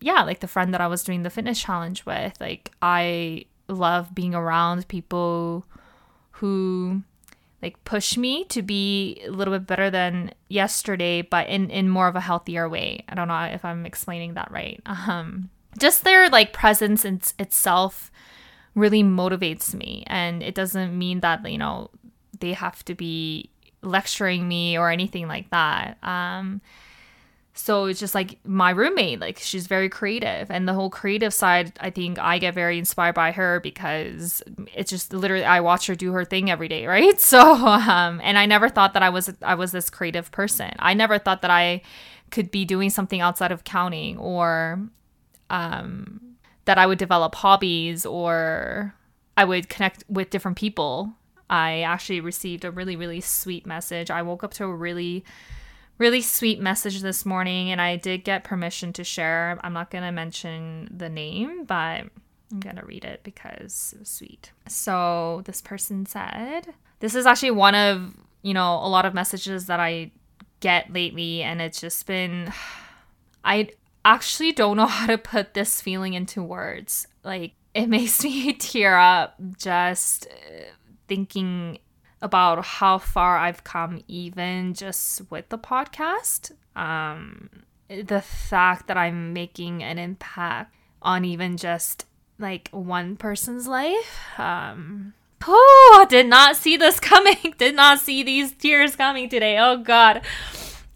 yeah, 0.01 0.23
like 0.23 0.41
the 0.41 0.49
friend 0.49 0.75
that 0.75 0.81
I 0.81 0.89
was 0.89 1.05
doing 1.05 1.23
the 1.23 1.31
fitness 1.31 1.61
challenge 1.61 2.05
with, 2.07 2.41
like 2.41 2.73
I 2.83 3.45
love 3.69 4.15
being 4.15 4.35
around 4.35 4.89
people 4.89 5.65
who 6.33 7.03
like 7.63 7.83
push 7.85 8.17
me 8.17 8.45
to 8.47 8.63
be 8.63 9.23
a 9.25 9.31
little 9.31 9.55
bit 9.55 9.67
better 9.67 9.91
than 9.91 10.33
yesterday, 10.49 11.23
but 11.23 11.49
in 11.49 11.71
in 11.71 11.89
more 11.89 12.09
of 12.09 12.17
a 12.17 12.21
healthier 12.21 12.69
way. 12.69 13.05
I 13.09 13.15
don't 13.15 13.29
know 13.29 13.43
if 13.45 13.65
I'm 13.65 13.87
explaining 13.87 14.35
that 14.35 14.51
right. 14.51 14.81
Um, 14.87 15.51
just 15.79 16.05
their 16.05 16.31
like 16.31 16.53
presence 16.53 17.05
in 17.05 17.21
itself 17.39 18.11
really 18.77 19.03
motivates 19.03 19.75
me, 19.75 20.05
and 20.07 20.43
it 20.43 20.55
doesn't 20.55 20.97
mean 20.97 21.21
that 21.21 21.51
you 21.51 21.59
know 21.59 21.91
they 22.39 22.53
have 22.53 22.85
to 22.85 22.95
be 22.95 23.51
lecturing 23.83 24.47
me 24.47 24.79
or 24.79 24.91
anything 24.91 25.27
like 25.27 25.51
that. 25.51 25.99
Um, 26.05 26.61
so 27.59 27.87
it's 27.87 27.99
just 27.99 28.15
like 28.15 28.39
my 28.45 28.71
roommate, 28.71 29.19
like 29.19 29.39
she's 29.39 29.67
very 29.67 29.89
creative. 29.89 30.51
And 30.51 30.69
the 30.69 30.75
whole 30.75 30.91
creative 30.91 31.33
side, 31.33 31.73
I 31.81 31.89
think 31.89 32.19
I 32.19 32.39
get 32.39 32.53
very 32.53 32.79
inspired 32.79 33.15
by 33.15 33.33
her 33.33 33.61
because 33.61 34.43
it's 34.75 34.91
just 34.91 35.15
literally 35.15 35.45
I 35.45 35.61
watch 35.61 35.87
her 35.87 35.95
do 35.95 36.13
her 36.13 36.25
thing 36.25 36.51
every 36.51 36.69
day, 36.69 36.87
right? 36.97 37.19
So 37.19 37.41
um 37.41 38.21
and 38.23 38.37
I 38.39 38.45
never 38.45 38.69
thought 38.69 38.93
that 38.93 39.03
I 39.03 39.09
was 39.09 39.33
I 39.43 39.55
was 39.55 39.73
this 39.73 39.89
creative 39.89 40.31
person. 40.31 40.71
I 40.79 40.93
never 40.93 41.19
thought 41.19 41.43
that 41.43 41.51
I 41.51 41.81
could 42.31 42.51
be 42.51 42.65
doing 42.67 42.91
something 42.91 43.21
outside 43.23 43.53
of 43.53 43.65
counting 43.65 44.19
or 44.19 44.81
um 45.49 46.21
that 46.67 46.79
I 46.79 46.87
would 46.87 46.99
develop 46.99 47.35
hobbies 47.35 48.07
or 48.07 48.95
I 49.37 49.45
would 49.45 49.69
connect 49.69 50.05
with 50.09 50.31
different 50.31 50.57
people. 50.57 51.13
I 51.49 51.81
actually 51.81 52.21
received 52.21 52.65
a 52.65 52.71
really 52.71 52.97
really 52.97 53.21
sweet 53.21 53.67
message. 53.67 54.11
I 54.11 54.23
woke 54.23 54.45
up 54.45 54.53
to 54.55 54.65
a 54.65 54.75
really 54.75 55.25
really 55.99 56.21
sweet 56.21 56.61
message 56.61 57.01
this 57.01 57.25
morning, 57.25 57.71
and 57.71 57.81
I 57.81 57.97
did 57.97 58.25
get 58.25 58.45
permission 58.45 58.93
to 58.95 59.05
share. 59.05 59.59
I'm 59.63 59.73
not 59.73 59.91
going 59.91 60.05
to 60.05 60.13
mention 60.13 60.89
the 60.95 61.09
name, 61.09 61.65
but 61.65 62.05
I'm 62.53 62.61
going 62.61 62.77
to 62.77 62.85
read 62.85 63.05
it 63.05 63.21
because 63.23 63.93
it 63.95 64.01
was 64.01 64.09
sweet. 64.09 64.53
So, 64.69 65.43
this 65.45 65.63
person 65.63 66.07
said, 66.07 66.75
This 67.01 67.15
is 67.15 67.27
actually 67.27 67.53
one 67.53 67.75
of, 67.75 68.15
you 68.43 68.55
know, 68.55 68.75
a 68.75 68.89
lot 68.89 69.07
of 69.07 69.15
messages 69.15 69.67
that 69.67 69.81
I 69.81 70.11
get 70.61 70.93
lately, 70.93 71.43
and 71.43 71.61
it's 71.61 71.81
just 71.81 72.07
been, 72.07 72.53
I 73.45 73.71
actually 74.15 74.53
don't 74.53 74.77
know 74.77 74.87
how 74.87 75.07
to 75.07 75.19
put 75.19 75.55
this 75.55 75.81
feeling 75.81 76.15
into 76.15 76.43
words. 76.43 77.07
Like, 77.23 77.53
it 77.75 77.87
makes 77.89 78.23
me 78.25 78.53
tear 78.53 78.97
up 78.97 79.35
just 79.59 80.29
thinking 81.09 81.79
about 82.23 82.65
how 82.65 82.99
far 82.99 83.37
I've 83.37 83.65
come, 83.65 84.03
even 84.09 84.75
just 84.75 85.31
with 85.31 85.49
the 85.49 85.59
podcast. 85.59 86.53
Um, 86.75 87.51
the 87.89 88.21
fact 88.21 88.87
that 88.89 88.97
I'm 88.97 89.33
making 89.33 89.83
an 89.83 89.99
impact 89.99 90.75
on 91.03 91.25
even 91.25 91.57
just 91.57 92.07
like 92.39 92.69
one 92.71 93.17
person's 93.17 93.67
life. 93.67 94.39
Um, 94.39 95.15
oh, 95.47 96.07
did 96.09 96.27
not 96.27 96.57
see 96.57 96.77
this 96.77 97.01
coming. 97.01 97.55
did 97.59 97.75
not 97.75 98.01
see 98.01 98.23
these 98.23 98.53
tears 98.53 98.97
coming 98.97 99.29
today. 99.29 99.59
Oh 99.59 99.79
God. 99.79 100.23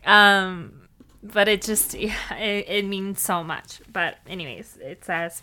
Um, 0.04 0.79
but 1.22 1.48
it 1.48 1.62
just 1.62 1.94
it, 1.94 2.12
it 2.38 2.86
means 2.86 3.20
so 3.20 3.42
much. 3.42 3.80
But 3.92 4.18
anyways, 4.26 4.78
it 4.80 5.04
says, 5.04 5.42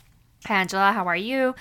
Angela, 0.49 0.91
how 0.91 1.07
are 1.07 1.15
you? 1.15 1.55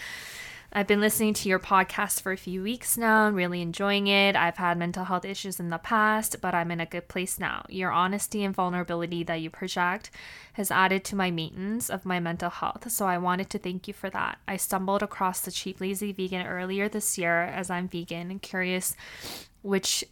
I've 0.72 0.86
been 0.86 1.00
listening 1.00 1.32
to 1.34 1.48
your 1.48 1.58
podcast 1.58 2.20
for 2.20 2.32
a 2.32 2.36
few 2.36 2.62
weeks 2.62 2.98
now 2.98 3.26
and 3.26 3.34
really 3.34 3.62
enjoying 3.62 4.08
it. 4.08 4.36
I've 4.36 4.58
had 4.58 4.76
mental 4.76 5.04
health 5.04 5.24
issues 5.24 5.58
in 5.58 5.70
the 5.70 5.78
past, 5.78 6.42
but 6.42 6.54
I'm 6.54 6.70
in 6.70 6.80
a 6.80 6.86
good 6.86 7.08
place 7.08 7.38
now. 7.38 7.64
Your 7.70 7.90
honesty 7.92 8.44
and 8.44 8.54
vulnerability 8.54 9.22
that 9.24 9.40
you 9.40 9.48
project 9.48 10.10
has 10.54 10.70
added 10.70 11.02
to 11.04 11.16
my 11.16 11.30
maintenance 11.30 11.88
of 11.88 12.04
my 12.04 12.20
mental 12.20 12.50
health, 12.50 12.90
so 12.90 13.06
I 13.06 13.16
wanted 13.16 13.48
to 13.50 13.58
thank 13.58 13.88
you 13.88 13.94
for 13.94 14.10
that. 14.10 14.38
I 14.46 14.58
stumbled 14.58 15.02
across 15.02 15.40
the 15.40 15.50
Cheap 15.50 15.80
Lazy 15.80 16.12
Vegan 16.12 16.46
earlier 16.46 16.90
this 16.90 17.16
year 17.16 17.44
as 17.44 17.70
I'm 17.70 17.88
vegan 17.88 18.30
and 18.30 18.42
curious 18.42 18.96
which 19.62 20.04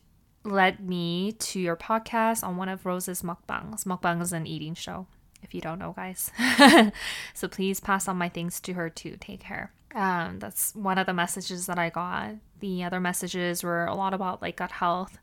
led 0.44 0.80
me 0.80 1.32
to 1.32 1.58
your 1.58 1.76
podcast 1.76 2.44
on 2.44 2.56
one 2.56 2.68
of 2.68 2.86
Rose's 2.86 3.22
mukbangs. 3.22 3.84
Mukbang 3.84 4.22
is 4.22 4.32
an 4.32 4.46
eating 4.46 4.74
show, 4.74 5.06
if 5.42 5.54
you 5.54 5.60
don't 5.60 5.78
know, 5.78 5.94
guys. 5.96 6.30
so 7.34 7.48
please 7.48 7.80
pass 7.80 8.06
on 8.08 8.16
my 8.16 8.28
thanks 8.28 8.60
to 8.60 8.74
her 8.74 8.90
too. 8.90 9.16
Take 9.18 9.40
care. 9.40 9.72
Um, 9.94 10.38
that's 10.40 10.74
one 10.74 10.98
of 10.98 11.06
the 11.06 11.14
messages 11.14 11.66
that 11.66 11.78
I 11.78 11.88
got. 11.88 12.34
The 12.60 12.84
other 12.84 13.00
messages 13.00 13.62
were 13.62 13.86
a 13.86 13.94
lot 13.94 14.12
about 14.12 14.42
like 14.42 14.56
gut 14.56 14.72
health. 14.72 15.18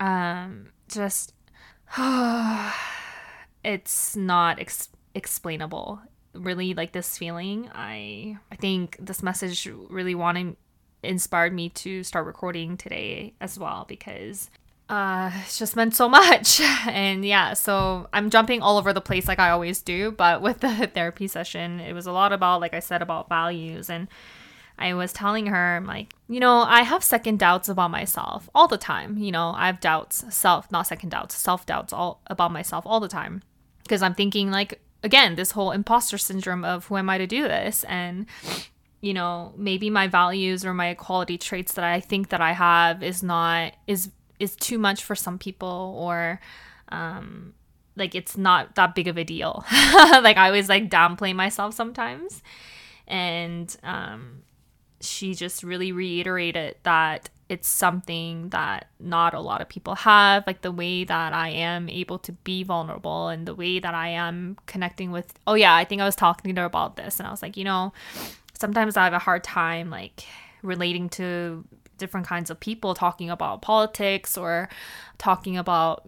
Um, 0.00 0.70
just 0.88 1.32
it's 3.64 4.16
not 4.16 4.58
ex- 4.60 4.90
explainable. 5.14 6.00
Really, 6.34 6.74
like 6.74 6.92
this 6.92 7.16
feeling. 7.16 7.70
I 7.74 8.36
I 8.52 8.56
think 8.56 8.96
this 9.00 9.22
message 9.22 9.66
really 9.88 10.14
wanted 10.14 10.56
inspired 11.02 11.52
me 11.52 11.68
to 11.70 12.02
start 12.02 12.26
recording 12.26 12.76
today 12.76 13.34
as 13.40 13.58
well 13.58 13.84
because 13.88 14.50
uh, 14.88 15.30
it's 15.42 15.58
just 15.58 15.76
meant 15.76 15.94
so 15.94 16.08
much. 16.08 16.60
And 16.88 17.24
yeah, 17.24 17.52
so 17.52 18.08
I'm 18.12 18.30
jumping 18.30 18.62
all 18.62 18.78
over 18.78 18.92
the 18.92 19.00
place 19.00 19.28
like 19.28 19.38
I 19.38 19.50
always 19.50 19.82
do. 19.82 20.10
But 20.10 20.40
with 20.40 20.60
the 20.60 20.86
therapy 20.94 21.28
session, 21.28 21.80
it 21.80 21.92
was 21.92 22.06
a 22.06 22.12
lot 22.12 22.32
about, 22.32 22.60
like 22.60 22.74
I 22.74 22.80
said, 22.80 23.02
about 23.02 23.28
values. 23.28 23.90
And 23.90 24.08
I 24.78 24.94
was 24.94 25.12
telling 25.12 25.46
her, 25.46 25.76
I'm 25.76 25.86
like, 25.86 26.14
you 26.28 26.40
know, 26.40 26.60
I 26.60 26.82
have 26.82 27.04
second 27.04 27.38
doubts 27.38 27.68
about 27.68 27.90
myself 27.90 28.48
all 28.54 28.68
the 28.68 28.78
time. 28.78 29.18
You 29.18 29.32
know, 29.32 29.52
I 29.54 29.66
have 29.66 29.80
doubts, 29.80 30.24
self, 30.34 30.70
not 30.72 30.86
second 30.86 31.10
doubts, 31.10 31.36
self 31.36 31.66
doubts 31.66 31.92
all 31.92 32.22
about 32.28 32.52
myself 32.52 32.86
all 32.86 33.00
the 33.00 33.08
time. 33.08 33.42
Because 33.82 34.02
I'm 34.02 34.14
thinking, 34.14 34.50
like, 34.50 34.80
again, 35.02 35.34
this 35.34 35.52
whole 35.52 35.72
imposter 35.72 36.16
syndrome 36.16 36.64
of 36.64 36.86
who 36.86 36.96
am 36.96 37.10
I 37.10 37.18
to 37.18 37.26
do 37.26 37.42
this? 37.42 37.84
And 37.84 38.26
you 39.00 39.14
know 39.14 39.52
maybe 39.56 39.90
my 39.90 40.06
values 40.08 40.64
or 40.64 40.74
my 40.74 40.94
quality 40.94 41.38
traits 41.38 41.74
that 41.74 41.84
i 41.84 42.00
think 42.00 42.30
that 42.30 42.40
i 42.40 42.52
have 42.52 43.02
is 43.02 43.22
not 43.22 43.72
is 43.86 44.10
is 44.38 44.56
too 44.56 44.78
much 44.78 45.04
for 45.04 45.14
some 45.14 45.38
people 45.38 45.94
or 45.98 46.40
um 46.90 47.54
like 47.98 48.14
it's 48.14 48.36
not 48.36 48.76
that 48.76 48.94
big 48.94 49.08
of 49.08 49.18
a 49.18 49.24
deal. 49.24 49.64
Like 49.72 50.36
i 50.36 50.46
always 50.46 50.68
like 50.68 50.88
downplay 50.88 51.34
myself 51.34 51.74
sometimes. 51.74 52.42
And 53.06 53.74
um 53.82 54.42
she 55.00 55.34
just 55.34 55.62
really 55.62 55.92
reiterated 55.92 56.76
that 56.82 57.30
it's 57.48 57.68
something 57.68 58.50
that 58.50 58.88
not 59.00 59.32
a 59.32 59.40
lot 59.40 59.62
of 59.62 59.68
people 59.68 59.94
have 59.94 60.46
like 60.46 60.60
the 60.62 60.72
way 60.72 61.04
that 61.04 61.32
i 61.32 61.48
am 61.48 61.88
able 61.88 62.18
to 62.18 62.32
be 62.32 62.64
vulnerable 62.64 63.28
and 63.28 63.46
the 63.46 63.54
way 63.54 63.78
that 63.78 63.94
i 63.94 64.08
am 64.08 64.58
connecting 64.66 65.12
with 65.12 65.32
oh 65.46 65.54
yeah 65.54 65.74
i 65.74 65.84
think 65.84 66.02
i 66.02 66.04
was 66.04 66.16
talking 66.16 66.52
to 66.52 66.60
her 66.60 66.66
about 66.66 66.96
this 66.96 67.20
and 67.20 67.28
i 67.28 67.30
was 67.30 67.40
like 67.40 67.56
you 67.56 67.62
know 67.62 67.92
sometimes 68.58 68.96
i 68.96 69.04
have 69.04 69.12
a 69.12 69.18
hard 69.18 69.42
time 69.42 69.90
like 69.90 70.24
relating 70.62 71.08
to 71.08 71.64
different 71.98 72.26
kinds 72.26 72.50
of 72.50 72.58
people 72.60 72.94
talking 72.94 73.28
about 73.28 73.60
politics 73.60 74.38
or 74.38 74.68
talking 75.18 75.56
about 75.56 76.06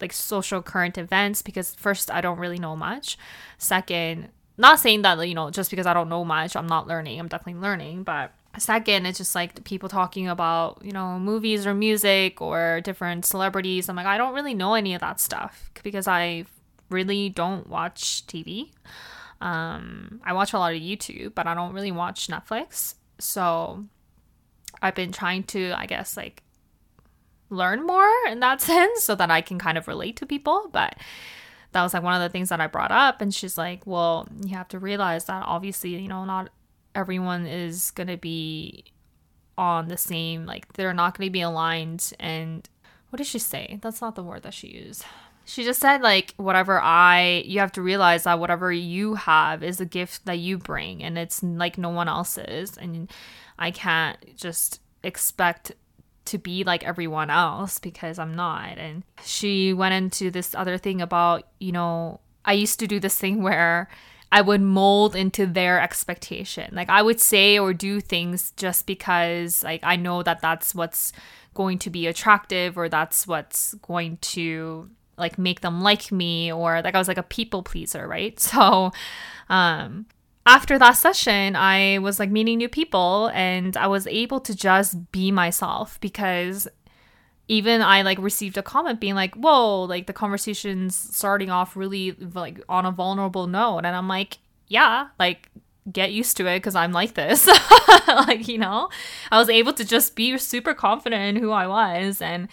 like 0.00 0.12
social 0.12 0.62
current 0.62 0.98
events 0.98 1.42
because 1.42 1.74
first 1.74 2.10
I 2.10 2.20
don't 2.20 2.38
really 2.38 2.58
know 2.58 2.74
much. 2.74 3.16
Second, 3.58 4.28
not 4.58 4.80
saying 4.80 5.02
that 5.02 5.26
you 5.28 5.34
know 5.34 5.50
just 5.50 5.70
because 5.70 5.86
I 5.86 5.94
don't 5.94 6.08
know 6.08 6.24
much 6.24 6.56
I'm 6.56 6.66
not 6.66 6.88
learning. 6.88 7.20
I'm 7.20 7.28
definitely 7.28 7.62
learning, 7.62 8.02
but 8.02 8.32
second 8.58 9.06
it's 9.06 9.16
just 9.16 9.34
like 9.34 9.64
people 9.64 9.88
talking 9.88 10.28
about 10.28 10.78
you 10.84 10.92
know 10.92 11.18
movies 11.18 11.66
or 11.66 11.72
music 11.72 12.42
or 12.42 12.82
different 12.84 13.24
celebrities 13.24 13.88
i'm 13.88 13.96
like 13.96 14.04
i 14.04 14.18
don't 14.18 14.34
really 14.34 14.52
know 14.52 14.74
any 14.74 14.92
of 14.92 15.00
that 15.00 15.18
stuff 15.18 15.70
because 15.82 16.06
i 16.06 16.44
really 16.90 17.30
don't 17.30 17.66
watch 17.66 18.26
tv 18.26 18.68
um, 19.42 20.20
i 20.24 20.32
watch 20.32 20.52
a 20.52 20.58
lot 20.58 20.74
of 20.74 20.80
youtube 20.80 21.34
but 21.34 21.46
i 21.46 21.54
don't 21.54 21.74
really 21.74 21.92
watch 21.92 22.28
netflix 22.28 22.94
so 23.18 23.84
I've 24.82 24.96
been 24.96 25.12
trying 25.12 25.44
to, 25.44 25.72
I 25.76 25.86
guess, 25.86 26.16
like 26.16 26.42
learn 27.48 27.86
more 27.86 28.10
in 28.28 28.40
that 28.40 28.60
sense 28.60 29.04
so 29.04 29.14
that 29.14 29.30
I 29.30 29.40
can 29.40 29.58
kind 29.58 29.78
of 29.78 29.88
relate 29.88 30.16
to 30.16 30.26
people. 30.26 30.68
But 30.72 30.96
that 31.70 31.82
was 31.82 31.94
like 31.94 32.02
one 32.02 32.14
of 32.14 32.20
the 32.20 32.28
things 32.28 32.48
that 32.50 32.60
I 32.60 32.66
brought 32.66 32.92
up. 32.92 33.20
And 33.20 33.32
she's 33.32 33.56
like, 33.56 33.86
well, 33.86 34.28
you 34.44 34.56
have 34.56 34.68
to 34.68 34.78
realize 34.78 35.26
that 35.26 35.44
obviously, 35.46 35.96
you 35.96 36.08
know, 36.08 36.24
not 36.24 36.50
everyone 36.94 37.46
is 37.46 37.92
going 37.92 38.08
to 38.08 38.16
be 38.16 38.84
on 39.56 39.88
the 39.88 39.96
same, 39.96 40.46
like, 40.46 40.72
they're 40.72 40.94
not 40.94 41.16
going 41.16 41.28
to 41.28 41.32
be 41.32 41.42
aligned. 41.42 42.12
And 42.18 42.68
what 43.10 43.18
did 43.18 43.26
she 43.26 43.38
say? 43.38 43.78
That's 43.82 44.00
not 44.00 44.16
the 44.16 44.22
word 44.22 44.42
that 44.42 44.54
she 44.54 44.68
used. 44.68 45.04
She 45.44 45.64
just 45.64 45.80
said, 45.80 46.02
like, 46.02 46.34
whatever 46.36 46.80
I, 46.80 47.42
you 47.46 47.60
have 47.60 47.72
to 47.72 47.82
realize 47.82 48.24
that 48.24 48.38
whatever 48.38 48.72
you 48.72 49.14
have 49.14 49.62
is 49.62 49.80
a 49.80 49.86
gift 49.86 50.24
that 50.26 50.38
you 50.38 50.58
bring 50.58 51.02
and 51.02 51.18
it's 51.18 51.42
like 51.42 51.78
no 51.78 51.90
one 51.90 52.08
else's. 52.08 52.76
And 52.76 53.10
I 53.58 53.70
can't 53.70 54.36
just 54.36 54.80
expect 55.02 55.72
to 56.24 56.38
be 56.38 56.64
like 56.64 56.84
everyone 56.84 57.30
else 57.30 57.78
because 57.78 58.18
I'm 58.18 58.34
not. 58.34 58.78
And 58.78 59.02
she 59.24 59.72
went 59.72 59.94
into 59.94 60.30
this 60.30 60.54
other 60.54 60.78
thing 60.78 61.00
about, 61.00 61.46
you 61.58 61.72
know, 61.72 62.20
I 62.44 62.52
used 62.52 62.78
to 62.80 62.86
do 62.86 63.00
this 63.00 63.18
thing 63.18 63.42
where 63.42 63.88
I 64.30 64.40
would 64.40 64.62
mold 64.62 65.14
into 65.14 65.44
their 65.46 65.80
expectation. 65.80 66.70
Like 66.72 66.88
I 66.88 67.02
would 67.02 67.20
say 67.20 67.58
or 67.58 67.74
do 67.74 68.00
things 68.00 68.52
just 68.56 68.86
because 68.86 69.62
like 69.62 69.80
I 69.82 69.96
know 69.96 70.22
that 70.22 70.40
that's 70.40 70.74
what's 70.74 71.12
going 71.54 71.78
to 71.80 71.90
be 71.90 72.06
attractive 72.06 72.78
or 72.78 72.88
that's 72.88 73.26
what's 73.26 73.74
going 73.74 74.16
to 74.18 74.88
like 75.22 75.38
make 75.38 75.62
them 75.62 75.80
like 75.80 76.12
me 76.12 76.52
or 76.52 76.82
like 76.82 76.94
I 76.94 76.98
was 76.98 77.08
like 77.08 77.16
a 77.16 77.22
people 77.22 77.62
pleaser, 77.62 78.06
right? 78.06 78.38
So 78.52 78.92
um 79.48 80.06
after 80.44 80.78
that 80.78 80.92
session, 80.92 81.54
I 81.56 81.98
was 81.98 82.18
like 82.18 82.30
meeting 82.30 82.58
new 82.58 82.68
people 82.68 83.30
and 83.32 83.76
I 83.76 83.86
was 83.86 84.06
able 84.08 84.40
to 84.40 84.54
just 84.54 85.12
be 85.12 85.30
myself 85.30 86.00
because 86.00 86.68
even 87.48 87.82
I 87.82 88.02
like 88.02 88.18
received 88.18 88.56
a 88.56 88.62
comment 88.62 89.00
being 89.00 89.14
like, 89.14 89.34
"Whoa, 89.34 89.82
like 89.82 90.06
the 90.06 90.12
conversation's 90.12 90.96
starting 90.96 91.50
off 91.50 91.76
really 91.76 92.12
like 92.12 92.60
on 92.68 92.86
a 92.86 92.90
vulnerable 92.90 93.46
note." 93.46 93.78
And 93.84 93.94
I'm 93.94 94.08
like, 94.08 94.38
"Yeah, 94.68 95.08
like 95.18 95.48
get 95.92 96.12
used 96.12 96.36
to 96.38 96.46
it 96.46 96.56
because 96.58 96.74
I'm 96.74 96.92
like 96.92 97.14
this." 97.14 97.46
like, 98.08 98.48
you 98.48 98.58
know, 98.58 98.88
I 99.30 99.38
was 99.38 99.48
able 99.48 99.72
to 99.74 99.84
just 99.84 100.16
be 100.16 100.38
super 100.38 100.74
confident 100.74 101.36
in 101.36 101.42
who 101.42 101.50
I 101.50 101.66
was 101.66 102.22
and 102.22 102.48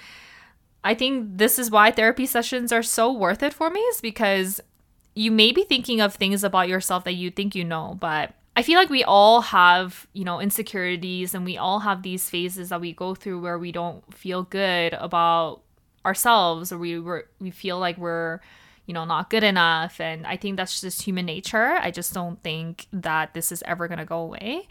I 0.84 0.94
think 0.94 1.38
this 1.38 1.60
is 1.60 1.70
why 1.70 1.92
therapy 1.92 2.26
sessions 2.26 2.72
are 2.72 2.84
so 2.84 3.12
worth 3.12 3.44
it 3.44 3.54
for 3.54 3.70
me 3.70 3.82
is 3.82 4.02
because 4.02 4.62
you 5.14 5.32
may 5.32 5.52
be 5.52 5.64
thinking 5.64 6.00
of 6.00 6.16
things 6.16 6.44
about 6.44 6.70
yourself 6.70 7.04
that 7.04 7.14
you 7.14 7.30
think 7.30 7.56
you 7.56 7.66
know, 7.66 7.98
but 8.00 8.34
I 8.56 8.62
feel 8.62 8.80
like 8.80 8.90
we 8.90 9.04
all 9.04 9.42
have, 9.42 10.08
you 10.14 10.24
know, 10.24 10.40
insecurities 10.40 11.34
and 11.34 11.46
we 11.46 11.58
all 11.58 11.80
have 11.80 12.04
these 12.04 12.30
phases 12.30 12.70
that 12.70 12.82
we 12.82 12.94
go 12.94 13.16
through 13.16 13.42
where 13.42 13.58
we 13.58 13.72
don't 13.72 14.14
feel 14.14 14.44
good 14.44 14.94
about 14.94 15.62
ourselves 16.06 16.72
or 16.72 16.78
we 16.78 17.00
we 17.40 17.52
feel 17.52 17.78
like 17.78 17.98
we're 17.98 18.40
you 18.86 18.94
know 18.94 19.06
not 19.06 19.30
good 19.30 19.44
enough. 19.44 20.00
And 20.00 20.26
i 20.26 20.36
think 20.36 20.58
that's 20.58 20.82
just 20.82 21.04
human 21.04 21.26
nature. 21.26 21.78
I 21.82 21.92
just 21.92 22.14
don't 22.14 22.42
think 22.42 22.88
that 22.94 23.34
this 23.34 23.52
is 23.52 23.62
ever 23.66 23.88
going 23.88 24.00
to 24.00 24.06
go 24.06 24.20
away 24.20 24.68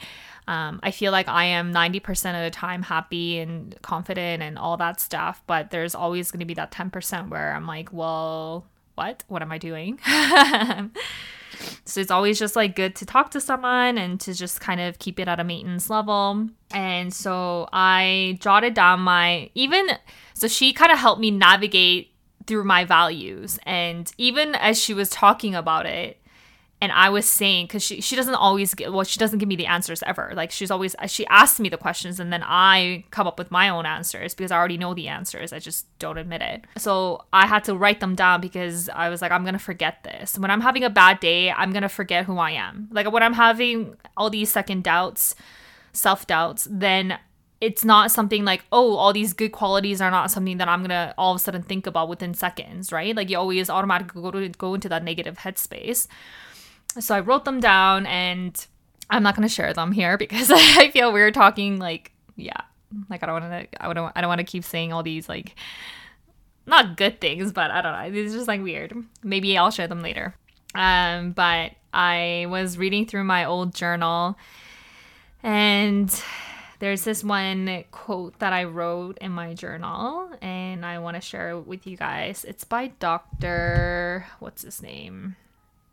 um, 0.49 0.81
i 0.83 0.91
feel 0.91 1.13
like 1.13 1.29
i 1.29 1.45
am 1.45 1.73
90% 1.73 2.35
of 2.35 2.45
the 2.45 2.51
time 2.51 2.83
happy 2.83 3.39
and 3.39 3.81
confident 3.83 4.43
and 4.43 4.59
all 4.59 4.77
that 4.77 4.99
stuff 4.99 5.43
but 5.47 5.71
there's 5.71 5.95
always 5.95 6.33
going 6.33 6.41
to 6.41 6.47
be 6.47 6.55
that 6.55 6.73
10% 6.73 7.29
where 7.29 7.53
i'm 7.53 7.67
like 7.67 7.93
well 7.93 8.67
what? 8.99 9.23
What 9.29 9.43
am 9.43 9.53
I 9.53 9.59
doing? 9.59 10.01
so 11.85 12.01
it's 12.01 12.11
always 12.11 12.37
just 12.39 12.57
like 12.57 12.75
good 12.75 12.97
to 12.97 13.07
talk 13.07 13.31
to 13.31 13.41
someone 13.41 13.97
and 13.97 14.21
to 14.21 14.35
just 14.35 14.61
kind 14.61 14.81
of 14.81 14.99
keep 14.99 15.21
it 15.21 15.29
at 15.29 15.39
a 15.39 15.45
maintenance 15.45 15.89
level. 15.89 16.49
And 16.73 17.15
so 17.15 17.69
I 17.73 18.37
jotted 18.41 18.75
down 18.75 19.01
my 19.01 19.51
even 19.55 19.87
so 20.35 20.49
she 20.49 20.73
kind 20.73 20.91
of 20.91 20.99
helped 20.99 21.21
me 21.21 21.31
navigate 21.31 22.13
through 22.47 22.65
my 22.65 22.85
values 22.85 23.59
and 23.65 24.11
even 24.19 24.55
as 24.55 24.81
she 24.83 24.95
was 24.95 25.11
talking 25.11 25.55
about 25.55 25.87
it 25.87 26.19
and 26.81 26.93
I 26.93 27.09
was 27.09 27.29
saying 27.29 27.67
because 27.67 27.83
she 27.83 28.01
she 28.01 28.15
doesn't 28.15 28.35
always 28.35 28.73
get 28.75 28.93
well 28.93 29.05
she 29.05 29.19
doesn't 29.19 29.39
give 29.39 29.49
me 29.49 29.57
the 29.57 29.67
answers 29.67 30.03
ever. 30.05 30.33
Like 30.35 30.51
she's 30.51 30.71
always 30.71 30.95
she 31.09 31.27
asks 31.27 31.59
me 31.59 31.69
the 31.69 31.77
questions 31.77 32.21
and 32.21 32.33
then 32.33 32.43
I 32.45 33.05
come 33.11 33.27
up 33.27 33.39
with 33.39 33.51
my 33.51 33.69
own 33.69 33.85
answers 33.85 34.35
because 34.35 34.53
I 34.53 34.57
already 34.57 34.79
know 34.79 34.95
the 34.95 35.09
answers. 35.09 35.53
I 35.53 35.59
just 35.59 35.87
don't 35.99 36.19
admit 36.19 36.43
it. 36.43 36.65
So 36.77 37.25
I 37.33 37.47
had 37.47 37.65
to 37.65 37.75
write 37.75 38.01
them 38.01 38.15
down 38.15 38.41
because 38.41 38.89
I 38.91 39.09
was 39.09 39.21
like 39.21 39.33
I'm 39.33 39.45
gonna 39.45 39.59
forget 39.59 40.05
this. 40.05 40.39
When 40.39 40.51
I'm 40.51 40.61
having 40.61 40.85
a 40.85 40.91
bad 40.91 41.19
day 41.21 41.51
I'm 41.51 41.73
gonna 41.73 41.89
forget 41.89 42.27
who 42.27 42.39
I 42.39 42.53
am. 42.53 42.89
Like 42.93 43.11
when 43.11 43.23
I'm 43.23 43.35
having 43.35 43.97
all 44.17 44.31
these 44.31 44.53
second 44.53 44.85
doubts 44.85 45.35
self 45.93 46.27
doubts 46.27 46.69
then 46.71 47.19
it's 47.61 47.85
not 47.85 48.13
something 48.13 48.45
like 48.45 48.65
oh 48.71 48.95
all 48.95 49.13
these 49.13 49.33
good 49.33 49.51
qualities 49.51 50.01
are 50.01 50.13
not 50.13 50.31
something 50.31 50.59
that 50.59 50.69
i'm 50.69 50.83
gonna 50.83 51.13
all 51.19 51.33
of 51.33 51.37
a 51.37 51.39
sudden 51.41 51.63
think 51.63 51.89
about 51.89 52.09
within 52.09 52.33
seconds 52.33 52.93
right? 52.93 53.17
Like 53.17 53.31
you 53.31 53.39
always 53.39 53.69
automatically 53.69 54.23
go, 54.23 54.31
to, 54.31 54.49
go 54.51 54.75
into 54.75 54.89
that 54.91 55.03
negative 55.03 55.39
headspace 55.39 56.07
so 56.99 57.15
I 57.15 57.21
wrote 57.21 57.45
them 57.45 57.61
down 57.61 58.07
and 58.07 58.67
I'm 59.11 59.23
not 59.23 59.37
going 59.37 59.49
to 59.49 59.55
share 59.55 59.73
them 59.73 59.93
here 59.93 60.19
because 60.19 60.51
I 60.55 60.91
feel 60.91 61.13
weird 61.13 61.35
talking 61.35 61.79
like 61.79 62.13
yeah, 62.37 62.61
like 63.11 63.23
I 63.23 63.27
don't 63.27 63.41
want 63.41 63.73
to 63.73 63.85
I 63.85 63.93
don't 63.93 64.13
I 64.15 64.21
don't 64.21 64.29
want 64.29 64.41
to 64.41 64.45
keep 64.45 64.65
saying 64.65 64.93
all 64.93 65.03
these 65.03 65.29
like 65.29 65.55
not 66.67 66.97
good 66.97 67.21
things, 67.21 67.53
but 67.53 67.71
I 67.71 67.81
don't 67.81 67.93
know. 67.93 68.21
It's 68.21 68.35
just 68.35 68.49
like 68.49 68.63
weird. 68.63 68.95
Maybe 69.23 69.57
I'll 69.57 69.71
share 69.71 69.89
them 69.89 70.03
later. 70.03 70.35
Um 70.75 71.33
but 71.33 71.73
I 71.93 72.47
was 72.49 72.79
reading 72.79 73.07
through 73.07 73.25
my 73.25 73.45
old 73.45 73.75
journal 73.75 74.37
and 75.43 76.23
there's 76.81 77.03
this 77.03 77.25
one 77.25 77.85
quote 77.91 78.39
that 78.39 78.53
I 78.53 78.65
wrote 78.65 79.19
in 79.21 79.33
my 79.33 79.55
journal 79.55 80.31
and 80.41 80.87
I 80.87 80.99
want 80.99 81.17
to 81.17 81.21
share 81.21 81.51
it 81.51 81.67
with 81.67 81.87
you 81.87 81.97
guys. 81.97 82.45
It's 82.47 82.65
by 82.65 82.89
Dr. 83.01 84.27
what's 84.39 84.63
his 84.63 84.83
name? 84.83 85.37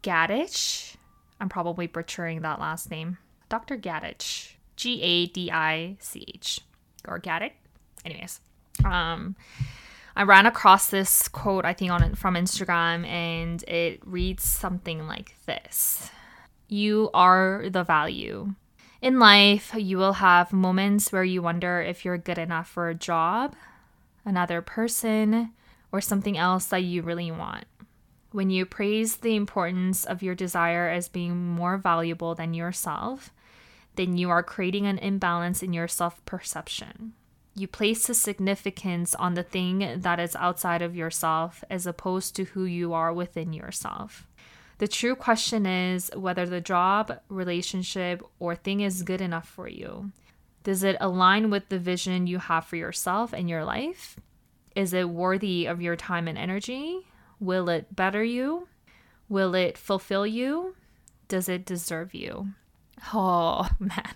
Gadich. 0.06 0.96
I'm 1.42 1.50
probably 1.50 1.88
butchering 1.88 2.42
that 2.42 2.60
last 2.60 2.92
name. 2.92 3.18
Dr. 3.50 3.78
Gadich. 3.78 4.54
G 4.76 5.02
A 5.02 5.26
D 5.28 5.52
I 5.52 5.98
C 6.00 6.26
H. 6.34 6.62
Or 7.08 7.20
Gadich. 7.20 7.54
Anyways. 8.06 8.40
Um 8.84 9.36
I 10.16 10.24
ran 10.24 10.46
across 10.46 10.88
this 10.88 11.28
quote 11.28 11.66
I 11.66 11.74
think 11.74 11.92
on 11.92 12.16
from 12.16 12.36
Instagram 12.36 13.06
and 13.08 13.64
it 13.64 14.00
reads 14.06 14.44
something 14.44 15.08
like 15.08 15.36
this. 15.46 16.12
You 16.68 17.10
are 17.14 17.66
the 17.70 17.84
value. 17.84 18.54
In 19.02 19.20
life, 19.20 19.74
you 19.78 19.98
will 19.98 20.14
have 20.14 20.54
moments 20.54 21.12
where 21.12 21.24
you 21.24 21.42
wonder 21.42 21.82
if 21.82 22.06
you're 22.06 22.18
good 22.18 22.40
enough 22.40 22.68
for 22.68 22.90
a 22.90 22.96
job, 22.96 23.56
another 24.24 24.62
person, 24.62 25.52
or 25.92 26.02
something 26.02 26.38
else 26.38 26.66
that 26.68 26.84
you 26.84 27.04
really 27.04 27.30
want. 27.30 27.66
When 28.36 28.50
you 28.50 28.66
praise 28.66 29.16
the 29.16 29.38
importance 29.38 30.04
of 30.04 30.22
your 30.22 30.36
desire 30.36 30.90
as 30.90 31.08
being 31.08 31.38
more 31.38 31.78
valuable 31.78 32.36
than 32.36 32.54
yourself, 32.54 33.32
then 33.96 34.18
you 34.18 34.30
are 34.30 34.44
creating 34.44 34.86
an 34.86 34.98
imbalance 34.98 35.64
in 35.64 35.72
your 35.72 35.88
self 35.88 36.20
perception. 36.26 37.14
You 37.56 37.70
place 37.70 38.08
the 38.08 38.14
significance 38.14 39.16
on 39.16 39.36
the 39.36 39.44
thing 39.44 40.02
that 40.02 40.20
is 40.20 40.36
outside 40.36 40.82
of 40.82 40.98
yourself 40.98 41.64
as 41.70 41.88
opposed 41.88 42.36
to 42.36 42.44
who 42.44 42.66
you 42.66 42.92
are 42.92 43.14
within 43.14 43.54
yourself. 43.54 44.28
The 44.80 44.90
true 44.90 45.16
question 45.16 45.66
is 45.66 46.12
whether 46.14 46.46
the 46.46 46.60
job, 46.60 47.18
relationship, 47.30 48.22
or 48.38 48.54
thing 48.54 48.82
is 48.82 49.04
good 49.04 49.22
enough 49.22 49.48
for 49.48 49.70
you. 49.70 50.12
Does 50.66 50.84
it 50.84 50.98
align 51.00 51.52
with 51.52 51.70
the 51.70 51.80
vision 51.80 52.28
you 52.28 52.40
have 52.40 52.66
for 52.66 52.76
yourself 52.76 53.32
and 53.32 53.50
your 53.50 53.64
life? 53.64 54.20
Is 54.76 54.92
it 54.92 55.10
worthy 55.10 55.68
of 55.68 55.82
your 55.82 55.96
time 55.96 56.28
and 56.28 56.38
energy? 56.38 57.06
Will 57.40 57.70
it 57.70 57.96
better 57.96 58.24
you? 58.24 58.68
Will 59.28 59.56
it 59.56 59.78
fulfill 59.78 60.26
you? 60.26 60.76
Does 61.28 61.50
it 61.50 61.66
deserve 61.66 62.14
you? 62.14 62.50
Oh, 63.14 63.68
man. 63.80 64.16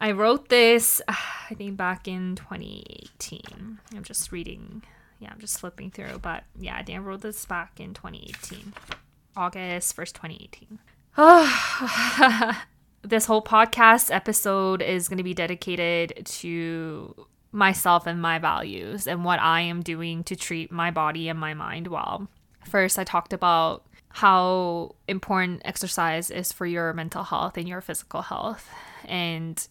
I 0.00 0.12
wrote 0.12 0.48
this, 0.48 1.02
I 1.08 1.54
think, 1.54 1.76
back 1.76 2.08
in 2.08 2.36
2018. 2.36 3.78
I'm 3.94 4.02
just 4.02 4.32
reading, 4.32 4.82
yeah, 5.18 5.28
I'm 5.30 5.38
just 5.38 5.60
flipping 5.60 5.90
through. 5.90 6.18
But 6.18 6.44
yeah, 6.58 6.76
I 6.76 6.82
think 6.82 6.98
I 6.98 7.02
wrote 7.02 7.20
this 7.20 7.44
back 7.44 7.78
in 7.78 7.92
2018, 7.92 8.72
August 9.36 9.96
1st, 9.96 10.12
2018. 10.14 10.78
Oh, 11.18 12.62
this 13.02 13.26
whole 13.26 13.42
podcast 13.42 14.14
episode 14.14 14.80
is 14.80 15.08
going 15.08 15.18
to 15.18 15.24
be 15.24 15.34
dedicated 15.34 16.24
to 16.24 17.26
myself 17.52 18.06
and 18.06 18.20
my 18.20 18.38
values 18.38 19.06
and 19.06 19.24
what 19.24 19.40
I 19.40 19.62
am 19.62 19.82
doing 19.82 20.24
to 20.24 20.36
treat 20.36 20.70
my 20.70 20.90
body 20.90 21.28
and 21.28 21.38
my 21.38 21.54
mind 21.54 21.88
well. 21.88 22.28
First, 22.64 22.98
I 22.98 23.04
talked 23.04 23.32
about 23.32 23.84
how 24.10 24.94
important 25.08 25.62
exercise 25.64 26.30
is 26.30 26.52
for 26.52 26.66
your 26.66 26.92
mental 26.92 27.24
health 27.24 27.56
and 27.56 27.68
your 27.68 27.80
physical 27.80 28.22
health. 28.22 28.68
And 29.04 29.66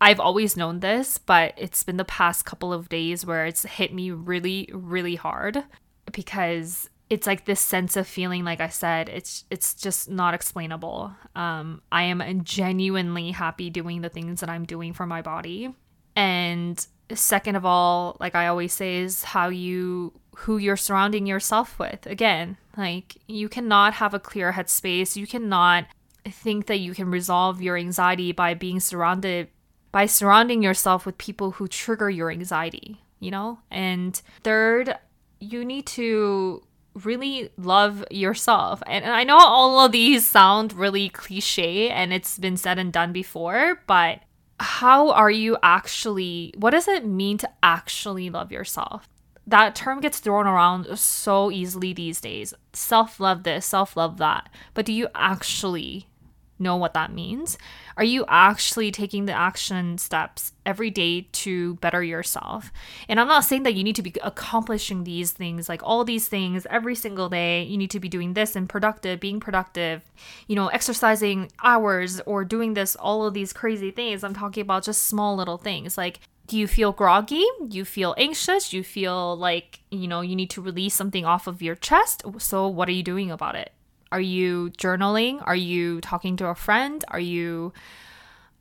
I've 0.00 0.20
always 0.20 0.56
known 0.56 0.80
this, 0.80 1.18
but 1.18 1.54
it's 1.56 1.82
been 1.82 1.96
the 1.96 2.04
past 2.04 2.44
couple 2.44 2.72
of 2.72 2.88
days 2.88 3.26
where 3.26 3.46
it's 3.46 3.64
hit 3.64 3.92
me 3.92 4.10
really, 4.10 4.68
really 4.72 5.16
hard 5.16 5.64
because 6.12 6.88
it's 7.10 7.26
like 7.26 7.46
this 7.46 7.60
sense 7.60 7.96
of 7.96 8.06
feeling 8.06 8.44
like 8.44 8.60
I 8.60 8.68
said, 8.68 9.08
it's 9.08 9.44
it's 9.50 9.74
just 9.74 10.10
not 10.10 10.34
explainable. 10.34 11.12
Um, 11.34 11.80
I 11.90 12.04
am 12.04 12.44
genuinely 12.44 13.30
happy 13.30 13.70
doing 13.70 14.02
the 14.02 14.10
things 14.10 14.40
that 14.40 14.50
I'm 14.50 14.66
doing 14.66 14.92
for 14.92 15.06
my 15.06 15.22
body. 15.22 15.74
And 16.14 16.86
second 17.14 17.56
of 17.56 17.64
all, 17.64 18.16
like 18.20 18.34
I 18.34 18.46
always 18.46 18.72
say, 18.72 18.98
is 18.98 19.24
how 19.24 19.48
you 19.48 20.12
who 20.36 20.56
you're 20.56 20.76
surrounding 20.76 21.26
yourself 21.26 21.78
with. 21.78 22.06
Again, 22.06 22.56
like 22.76 23.16
you 23.26 23.48
cannot 23.48 23.94
have 23.94 24.14
a 24.14 24.20
clear 24.20 24.52
headspace. 24.52 25.16
You 25.16 25.26
cannot 25.26 25.86
think 26.24 26.66
that 26.66 26.78
you 26.78 26.94
can 26.94 27.10
resolve 27.10 27.60
your 27.60 27.76
anxiety 27.76 28.32
by 28.32 28.54
being 28.54 28.80
surrounded 28.80 29.48
by 29.90 30.06
surrounding 30.06 30.62
yourself 30.62 31.06
with 31.06 31.16
people 31.18 31.52
who 31.52 31.66
trigger 31.66 32.10
your 32.10 32.30
anxiety, 32.30 33.00
you 33.20 33.30
know? 33.30 33.58
And 33.70 34.20
third, 34.42 34.96
you 35.40 35.64
need 35.64 35.86
to 35.86 36.62
really 36.94 37.50
love 37.56 38.04
yourself. 38.10 38.82
And, 38.86 39.04
and 39.04 39.14
I 39.14 39.24
know 39.24 39.38
all 39.38 39.84
of 39.84 39.92
these 39.92 40.26
sound 40.26 40.72
really 40.72 41.08
cliche 41.08 41.88
and 41.88 42.12
it's 42.12 42.38
been 42.38 42.56
said 42.56 42.78
and 42.78 42.92
done 42.92 43.12
before, 43.12 43.82
but 43.86 44.20
how 44.60 45.10
are 45.10 45.30
you 45.30 45.56
actually, 45.62 46.52
what 46.56 46.70
does 46.70 46.88
it 46.88 47.06
mean 47.06 47.38
to 47.38 47.50
actually 47.62 48.30
love 48.30 48.50
yourself? 48.52 49.08
That 49.46 49.74
term 49.74 50.00
gets 50.00 50.18
thrown 50.18 50.46
around 50.46 50.98
so 50.98 51.50
easily 51.50 51.92
these 51.92 52.20
days. 52.20 52.52
Self 52.72 53.18
love 53.18 53.44
this, 53.44 53.64
self 53.64 53.96
love 53.96 54.18
that. 54.18 54.50
But 54.74 54.84
do 54.84 54.92
you 54.92 55.08
actually 55.14 56.08
know 56.58 56.76
what 56.76 56.94
that 56.94 57.12
means? 57.12 57.58
Are 57.96 58.04
you 58.04 58.24
actually 58.28 58.90
taking 58.90 59.26
the 59.26 59.32
action 59.32 59.98
steps 59.98 60.52
every 60.64 60.90
day 60.90 61.22
to 61.32 61.74
better 61.76 62.02
yourself? 62.02 62.72
And 63.08 63.20
I'm 63.20 63.28
not 63.28 63.44
saying 63.44 63.64
that 63.64 63.74
you 63.74 63.84
need 63.84 63.96
to 63.96 64.02
be 64.02 64.14
accomplishing 64.22 65.04
these 65.04 65.32
things, 65.32 65.68
like 65.68 65.82
all 65.82 66.04
these 66.04 66.28
things 66.28 66.66
every 66.70 66.94
single 66.94 67.28
day. 67.28 67.62
You 67.64 67.76
need 67.76 67.90
to 67.90 68.00
be 68.00 68.08
doing 68.08 68.34
this 68.34 68.56
and 68.56 68.68
productive, 68.68 69.20
being 69.20 69.40
productive, 69.40 70.02
you 70.46 70.56
know, 70.56 70.68
exercising 70.68 71.50
hours 71.62 72.20
or 72.26 72.44
doing 72.44 72.74
this, 72.74 72.96
all 72.96 73.26
of 73.26 73.34
these 73.34 73.52
crazy 73.52 73.90
things. 73.90 74.24
I'm 74.24 74.34
talking 74.34 74.62
about 74.62 74.84
just 74.84 75.06
small 75.06 75.36
little 75.36 75.58
things 75.58 75.98
like 75.98 76.20
do 76.48 76.56
you 76.56 76.66
feel 76.66 76.92
groggy? 76.92 77.44
You 77.68 77.84
feel 77.84 78.14
anxious? 78.16 78.72
You 78.72 78.82
feel 78.82 79.36
like, 79.36 79.80
you 79.90 80.08
know, 80.08 80.22
you 80.22 80.34
need 80.34 80.48
to 80.50 80.62
release 80.62 80.94
something 80.94 81.26
off 81.26 81.46
of 81.46 81.60
your 81.60 81.74
chest? 81.74 82.22
So, 82.38 82.66
what 82.66 82.88
are 82.88 82.92
you 82.92 83.02
doing 83.02 83.30
about 83.30 83.54
it? 83.54 83.70
Are 84.10 84.20
you 84.20 84.70
journaling? 84.78 85.42
Are 85.46 85.56
you 85.56 86.00
talking 86.00 86.36
to 86.38 86.46
a 86.46 86.54
friend? 86.54 87.04
Are 87.08 87.20
you, 87.20 87.72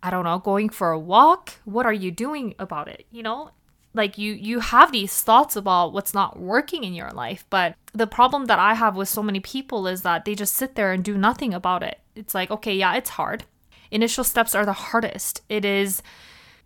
I 0.03 0.09
don't 0.09 0.23
know, 0.23 0.39
going 0.39 0.69
for 0.69 0.91
a 0.91 0.99
walk? 0.99 1.53
What 1.65 1.85
are 1.85 1.93
you 1.93 2.11
doing 2.11 2.55
about 2.59 2.87
it? 2.87 3.05
You 3.11 3.23
know, 3.23 3.51
like 3.93 4.17
you 4.17 4.33
you 4.33 4.59
have 4.59 4.91
these 4.91 5.21
thoughts 5.21 5.55
about 5.55 5.91
what's 5.91 6.13
not 6.13 6.39
working 6.39 6.83
in 6.83 6.93
your 6.93 7.11
life 7.11 7.45
but 7.49 7.75
the 7.93 8.07
problem 8.07 8.45
that 8.45 8.59
i 8.59 8.73
have 8.73 8.95
with 8.95 9.09
so 9.09 9.23
many 9.23 9.39
people 9.39 9.87
is 9.87 10.03
that 10.03 10.23
they 10.23 10.35
just 10.35 10.53
sit 10.53 10.75
there 10.75 10.93
and 10.93 11.03
do 11.03 11.17
nothing 11.17 11.53
about 11.53 11.83
it 11.83 11.99
it's 12.15 12.35
like 12.35 12.51
okay 12.51 12.75
yeah 12.75 12.95
it's 12.95 13.11
hard 13.11 13.43
initial 13.89 14.23
steps 14.23 14.53
are 14.53 14.65
the 14.65 14.73
hardest 14.73 15.41
it 15.49 15.65
is 15.65 16.01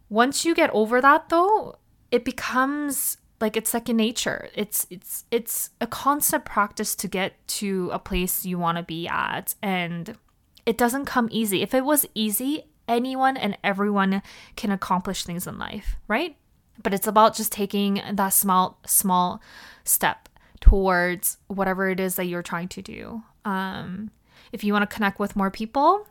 once 0.09 0.45
you 0.45 0.53
get 0.53 0.69
over 0.71 1.01
that 1.01 1.29
though 1.29 1.75
it 2.11 2.25
becomes 2.25 3.17
like 3.41 3.57
it's 3.57 3.69
second 3.69 3.97
nature. 3.97 4.49
It's 4.55 4.87
it's 4.89 5.25
it's 5.31 5.71
a 5.81 5.87
constant 5.87 6.45
practice 6.45 6.95
to 6.95 7.07
get 7.07 7.33
to 7.59 7.89
a 7.91 7.99
place 7.99 8.45
you 8.45 8.57
want 8.59 8.77
to 8.77 8.83
be 8.83 9.07
at 9.07 9.55
and 9.61 10.17
it 10.65 10.77
doesn't 10.77 11.05
come 11.05 11.27
easy. 11.31 11.61
If 11.61 11.73
it 11.73 11.83
was 11.83 12.05
easy 12.13 12.65
anyone 12.87 13.37
and 13.37 13.57
everyone 13.63 14.21
can 14.55 14.71
accomplish 14.71 15.23
things 15.23 15.47
in 15.47 15.57
life 15.57 15.95
right? 16.07 16.35
But 16.81 16.93
it's 16.93 17.07
about 17.07 17.35
just 17.35 17.51
taking 17.51 18.01
that 18.13 18.29
small 18.29 18.79
small 18.85 19.41
step 19.83 20.29
towards 20.59 21.37
whatever 21.47 21.89
it 21.89 21.99
is 21.99 22.15
that 22.15 22.25
you're 22.25 22.43
trying 22.43 22.67
to 22.69 22.81
do. 22.81 23.23
Um 23.45 24.11
if 24.51 24.63
you 24.63 24.73
want 24.73 24.87
to 24.89 24.93
connect 24.95 25.19
with 25.19 25.35
more 25.35 25.51
people 25.51 26.07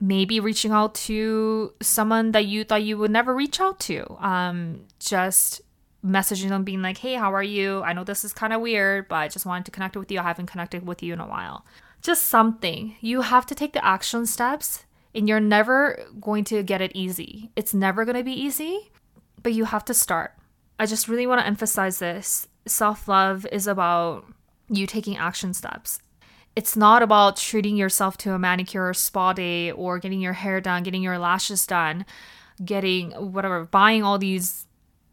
maybe 0.00 0.38
reaching 0.38 0.70
out 0.70 0.94
to 0.94 1.72
someone 1.82 2.30
that 2.30 2.46
you 2.46 2.62
thought 2.62 2.84
you 2.84 2.96
would 2.96 3.10
never 3.10 3.34
reach 3.34 3.60
out 3.60 3.80
to. 3.80 4.06
Um 4.24 4.84
just 5.00 5.62
messaging 6.04 6.48
them 6.48 6.64
being 6.64 6.82
like, 6.82 6.98
hey, 6.98 7.14
how 7.14 7.32
are 7.34 7.42
you? 7.42 7.82
I 7.82 7.92
know 7.92 8.04
this 8.04 8.24
is 8.24 8.32
kind 8.32 8.52
of 8.52 8.60
weird, 8.60 9.08
but 9.08 9.16
I 9.16 9.28
just 9.28 9.46
wanted 9.46 9.64
to 9.66 9.70
connect 9.70 9.96
with 9.96 10.10
you. 10.10 10.20
I 10.20 10.24
haven't 10.24 10.46
connected 10.46 10.86
with 10.86 11.02
you 11.02 11.12
in 11.12 11.20
a 11.20 11.26
while. 11.26 11.64
Just 12.02 12.24
something. 12.26 12.96
You 13.00 13.22
have 13.22 13.46
to 13.46 13.54
take 13.54 13.72
the 13.72 13.84
action 13.84 14.26
steps 14.26 14.84
and 15.14 15.28
you're 15.28 15.40
never 15.40 16.06
going 16.20 16.44
to 16.44 16.62
get 16.62 16.80
it 16.80 16.92
easy. 16.94 17.50
It's 17.56 17.74
never 17.74 18.04
going 18.04 18.16
to 18.16 18.22
be 18.22 18.32
easy, 18.32 18.90
but 19.42 19.52
you 19.52 19.64
have 19.64 19.84
to 19.86 19.94
start. 19.94 20.34
I 20.78 20.86
just 20.86 21.08
really 21.08 21.26
want 21.26 21.40
to 21.40 21.46
emphasize 21.46 21.98
this. 21.98 22.46
Self 22.66 23.08
love 23.08 23.46
is 23.50 23.66
about 23.66 24.26
you 24.68 24.86
taking 24.86 25.16
action 25.16 25.52
steps. 25.52 26.00
It's 26.54 26.76
not 26.76 27.02
about 27.02 27.36
treating 27.36 27.76
yourself 27.76 28.16
to 28.18 28.32
a 28.32 28.38
manicure 28.38 28.88
or 28.88 28.94
spa 28.94 29.32
day 29.32 29.72
or 29.72 29.98
getting 29.98 30.20
your 30.20 30.32
hair 30.34 30.60
done, 30.60 30.82
getting 30.82 31.02
your 31.02 31.18
lashes 31.18 31.66
done, 31.66 32.04
getting 32.64 33.10
whatever, 33.12 33.64
buying 33.64 34.02
all 34.02 34.18
these 34.18 34.67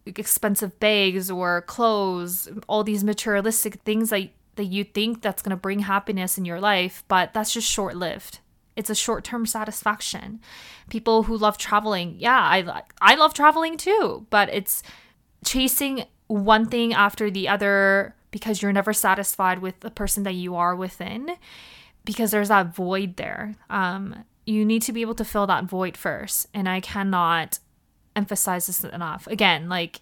expensive 0.06 0.80
bags 0.80 1.32
or 1.32 1.62
clothes, 1.62 2.50
all 2.68 2.84
these 2.84 3.04
materialistic 3.04 3.76
things 3.82 4.10
that 4.10 4.30
that 4.56 4.66
you 4.66 4.86
think 4.86 5.22
that's 5.22 5.42
going 5.42 5.50
to 5.52 5.58
bring 5.58 5.80
happiness 5.80 6.38
in 6.38 6.46
your 6.46 6.62
life, 6.62 7.04
but 7.10 7.34
that's 7.34 7.52
just 7.52 7.70
short-lived. 7.70 8.40
It's 8.78 8.90
a 8.90 8.96
short-term 8.96 9.46
satisfaction. 9.46 10.40
People 10.90 11.24
who 11.24 11.38
love 11.38 11.58
traveling, 11.58 12.16
yeah, 12.20 12.40
I 12.40 12.84
I 13.02 13.16
love 13.16 13.34
traveling 13.34 13.78
too, 13.78 14.26
but 14.30 14.50
it's 14.54 14.82
chasing 15.44 16.06
one 16.28 16.68
thing 16.68 16.94
after 16.94 17.30
the 17.30 17.48
other 17.48 18.16
because 18.32 18.62
you're 18.62 18.74
never 18.74 18.94
satisfied 18.94 19.60
with 19.60 19.80
the 19.80 19.92
person 19.92 20.24
that 20.24 20.34
you 20.34 20.56
are 20.56 20.76
within 20.76 21.32
because 22.04 22.32
there's 22.32 22.50
that 22.50 22.76
void 22.76 23.16
there. 23.18 23.56
Um, 23.70 24.26
you 24.46 24.66
need 24.66 24.82
to 24.84 24.94
be 24.94 25.02
able 25.02 25.16
to 25.16 25.26
fill 25.26 25.48
that 25.48 25.66
void 25.66 25.98
first, 25.98 26.48
and 26.54 26.70
I 26.70 26.80
cannot 26.80 27.60
emphasize 28.16 28.68
this 28.68 28.84
enough. 28.84 29.28
Again, 29.28 29.70
like 29.70 30.02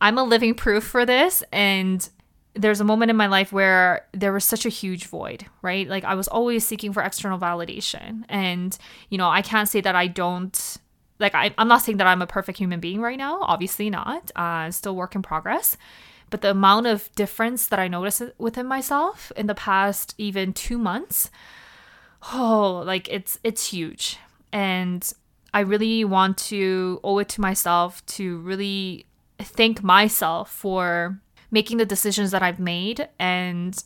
I'm 0.00 0.18
a 0.18 0.24
living 0.24 0.54
proof 0.54 0.84
for 0.84 1.04
this 1.04 1.42
and 1.52 2.08
there's 2.54 2.80
a 2.80 2.84
moment 2.84 3.10
in 3.10 3.16
my 3.16 3.26
life 3.26 3.52
where 3.52 4.06
there 4.12 4.32
was 4.32 4.44
such 4.44 4.66
a 4.66 4.68
huge 4.68 5.06
void, 5.06 5.46
right? 5.62 5.86
Like 5.88 6.04
I 6.04 6.14
was 6.14 6.28
always 6.28 6.66
seeking 6.66 6.92
for 6.92 7.02
external 7.02 7.38
validation. 7.38 8.24
And, 8.28 8.76
you 9.10 9.18
know, 9.18 9.28
I 9.28 9.42
can't 9.42 9.68
say 9.68 9.80
that 9.80 9.94
I 9.94 10.08
don't 10.08 10.78
like 11.20 11.34
I, 11.34 11.52
I'm 11.58 11.68
not 11.68 11.82
saying 11.82 11.98
that 11.98 12.06
I'm 12.06 12.22
a 12.22 12.26
perfect 12.26 12.58
human 12.58 12.80
being 12.80 13.00
right 13.00 13.18
now. 13.18 13.38
Obviously 13.42 13.90
not. 13.90 14.30
Uh, 14.36 14.70
still 14.70 14.96
work 14.96 15.14
in 15.14 15.22
progress. 15.22 15.76
But 16.30 16.42
the 16.42 16.50
amount 16.50 16.86
of 16.86 17.12
difference 17.14 17.66
that 17.68 17.78
I 17.78 17.88
noticed 17.88 18.22
within 18.38 18.66
myself 18.66 19.32
in 19.36 19.46
the 19.46 19.54
past 19.54 20.14
even 20.18 20.52
two 20.52 20.78
months, 20.78 21.30
oh, 22.34 22.82
like 22.84 23.08
it's 23.08 23.38
it's 23.42 23.70
huge. 23.70 24.18
And 24.52 25.10
I 25.52 25.60
really 25.60 26.04
want 26.04 26.38
to 26.38 27.00
owe 27.02 27.18
it 27.18 27.28
to 27.30 27.40
myself 27.40 28.04
to 28.06 28.38
really 28.40 29.06
thank 29.38 29.82
myself 29.82 30.50
for 30.50 31.18
making 31.50 31.78
the 31.78 31.86
decisions 31.86 32.30
that 32.32 32.42
I've 32.42 32.58
made 32.58 33.08
and 33.18 33.82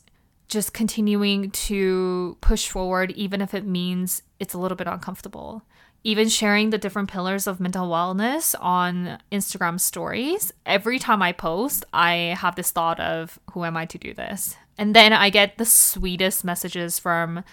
just 0.48 0.75
continuing 0.75 1.51
to 1.51 2.37
push 2.40 2.68
forward, 2.68 3.11
even 3.12 3.40
if 3.40 3.55
it 3.55 3.64
means 3.64 4.22
it's 4.38 4.55
a 4.55 4.59
little 4.59 4.77
bit 4.77 4.87
uncomfortable. 4.87 5.62
Even 6.05 6.29
sharing 6.29 6.70
the 6.70 6.79
different 6.79 7.11
pillars 7.11 7.46
of 7.46 7.61
mental 7.61 7.88
wellness 7.88 8.57
on 8.61 9.18
Instagram 9.31 9.79
stories, 9.79 10.53
every 10.66 10.98
time 10.98 11.22
I 11.22 11.31
post, 11.33 11.85
I 11.92 12.37
have 12.38 12.57
this 12.57 12.72
thought 12.72 12.98
of 12.98 13.38
who 13.53 13.64
am 13.64 13.77
I 13.77 13.87
to 13.87 13.98
do 13.98 14.12
this? 14.12 14.57
And 14.77 14.96
then 14.96 15.12
I 15.12 15.31
get 15.31 15.59
the 15.59 15.64
sweetest 15.64 16.44
messages 16.44 16.98
from, 16.98 17.44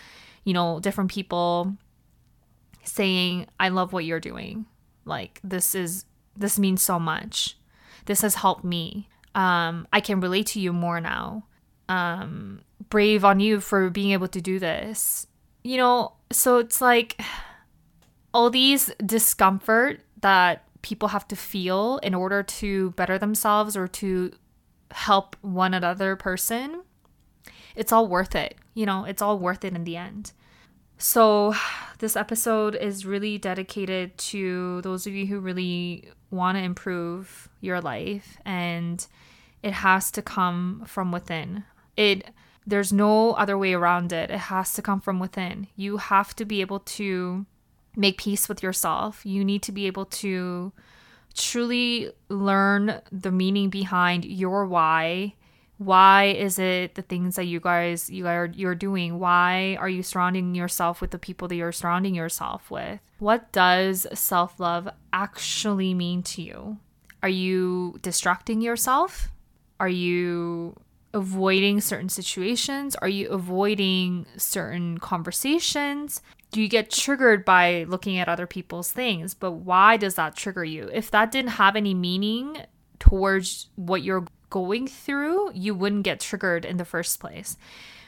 you 0.43 0.53
know, 0.53 0.79
different 0.79 1.11
people 1.11 1.77
saying, 2.83 3.47
I 3.59 3.69
love 3.69 3.93
what 3.93 4.05
you're 4.05 4.19
doing. 4.19 4.65
Like, 5.05 5.39
this 5.43 5.75
is, 5.75 6.05
this 6.35 6.59
means 6.59 6.81
so 6.81 6.99
much. 6.99 7.57
This 8.05 8.21
has 8.21 8.35
helped 8.35 8.63
me. 8.63 9.07
Um, 9.35 9.87
I 9.93 10.01
can 10.01 10.19
relate 10.19 10.47
to 10.47 10.59
you 10.59 10.73
more 10.73 10.99
now. 10.99 11.45
Um, 11.87 12.61
brave 12.89 13.25
on 13.25 13.39
you 13.39 13.59
for 13.59 13.89
being 13.89 14.11
able 14.11 14.27
to 14.29 14.41
do 14.41 14.59
this. 14.59 15.27
You 15.63 15.77
know, 15.77 16.13
so 16.31 16.57
it's 16.57 16.81
like 16.81 17.21
all 18.33 18.49
these 18.49 18.91
discomfort 19.05 20.01
that 20.21 20.63
people 20.81 21.09
have 21.09 21.27
to 21.27 21.35
feel 21.35 21.97
in 22.03 22.13
order 22.13 22.43
to 22.43 22.91
better 22.91 23.17
themselves 23.17 23.75
or 23.75 23.87
to 23.87 24.31
help 24.91 25.35
one 25.41 25.73
another 25.73 26.15
person 26.15 26.81
it's 27.75 27.91
all 27.91 28.07
worth 28.07 28.35
it 28.35 28.55
you 28.73 28.85
know 28.85 29.03
it's 29.03 29.21
all 29.21 29.37
worth 29.37 29.63
it 29.63 29.75
in 29.75 29.83
the 29.83 29.97
end 29.97 30.31
so 30.99 31.55
this 31.97 32.15
episode 32.15 32.75
is 32.75 33.05
really 33.05 33.37
dedicated 33.37 34.15
to 34.17 34.81
those 34.81 35.07
of 35.07 35.13
you 35.13 35.25
who 35.25 35.39
really 35.39 36.09
want 36.29 36.57
to 36.57 36.63
improve 36.63 37.49
your 37.59 37.81
life 37.81 38.37
and 38.45 39.07
it 39.63 39.73
has 39.73 40.11
to 40.11 40.21
come 40.21 40.83
from 40.85 41.11
within 41.11 41.63
it 41.97 42.29
there's 42.69 42.93
no 42.93 43.31
other 43.31 43.57
way 43.57 43.73
around 43.73 44.13
it. 44.13 44.29
It 44.29 44.37
has 44.37 44.73
to 44.73 44.81
come 44.81 45.01
from 45.01 45.19
within. 45.19 45.67
You 45.75 45.97
have 45.97 46.35
to 46.35 46.45
be 46.45 46.61
able 46.61 46.79
to 46.81 47.45
make 47.95 48.19
peace 48.19 48.47
with 48.47 48.61
yourself. 48.61 49.25
You 49.25 49.43
need 49.43 49.63
to 49.63 49.71
be 49.71 49.87
able 49.87 50.05
to 50.05 50.71
truly 51.33 52.11
learn 52.29 53.01
the 53.11 53.31
meaning 53.31 53.69
behind 53.69 54.23
your 54.23 54.65
why. 54.65 55.33
Why 55.79 56.25
is 56.25 56.59
it 56.59 56.95
the 56.95 57.01
things 57.01 57.37
that 57.37 57.45
you 57.45 57.61
guys 57.61 58.09
you 58.09 58.27
are 58.27 58.51
you're 58.53 58.75
doing? 58.75 59.17
Why 59.17 59.77
are 59.79 59.87
you 59.87 60.03
surrounding 60.03 60.53
yourself 60.53 60.99
with 60.99 61.11
the 61.11 61.17
people 61.17 61.47
that 61.47 61.55
you're 61.55 61.71
surrounding 61.71 62.13
yourself 62.13 62.69
with? 62.69 62.99
What 63.19 63.51
does 63.53 64.05
self-love 64.13 64.89
actually 65.13 65.93
mean 65.93 66.21
to 66.23 66.41
you? 66.41 66.77
Are 67.23 67.29
you 67.29 67.97
distracting 68.01 68.61
yourself? 68.61 69.29
Are 69.79 69.89
you 69.89 70.75
avoiding 71.13 71.79
certain 71.79 72.09
situations? 72.09 72.95
Are 72.97 73.07
you 73.07 73.29
avoiding 73.29 74.25
certain 74.35 74.97
conversations? 74.97 76.21
Do 76.51 76.61
you 76.61 76.67
get 76.67 76.91
triggered 76.91 77.45
by 77.45 77.85
looking 77.87 78.17
at 78.17 78.27
other 78.27 78.47
people's 78.47 78.91
things? 78.91 79.33
But 79.33 79.51
why 79.51 79.95
does 79.95 80.15
that 80.15 80.35
trigger 80.35 80.65
you? 80.65 80.89
If 80.91 81.09
that 81.11 81.31
didn't 81.31 81.51
have 81.51 81.77
any 81.77 81.93
meaning 81.93 82.57
towards 82.99 83.67
what 83.75 84.03
you're 84.03 84.25
going 84.49 84.87
through, 84.87 85.51
you 85.53 85.75
wouldn't 85.75 86.03
get 86.03 86.19
triggered 86.19 86.65
in 86.65 86.77
the 86.77 86.85
first 86.85 87.19
place. 87.19 87.57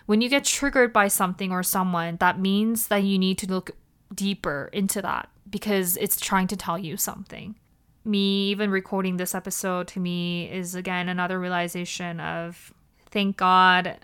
When 0.06 0.22
you 0.22 0.30
get 0.30 0.46
triggered 0.46 0.92
by 0.92 1.08
something 1.08 1.52
or 1.52 1.64
someone, 1.64 2.18
that 2.18 2.40
means 2.40 2.88
that 2.88 3.04
you 3.04 3.18
need 3.18 3.38
to 3.40 3.48
look 3.48 3.72
deeper 4.14 4.70
into 4.74 5.02
that 5.02 5.30
because 5.50 5.98
it's 5.98 6.20
trying 6.20 6.48
to 6.48 6.58
tell 6.58 6.78
you 6.78 6.98
something. 6.98 7.56
Me 8.04 8.50
even 8.50 8.72
recording 8.72 9.18
this 9.18 9.36
episode 9.36 9.88
to 9.90 10.00
me 10.00 10.52
is 10.52 10.74
again 10.74 11.08
another 11.08 11.40
realization 11.40 12.20
of 12.20 12.74
thank 13.12 13.38
God 13.38 13.98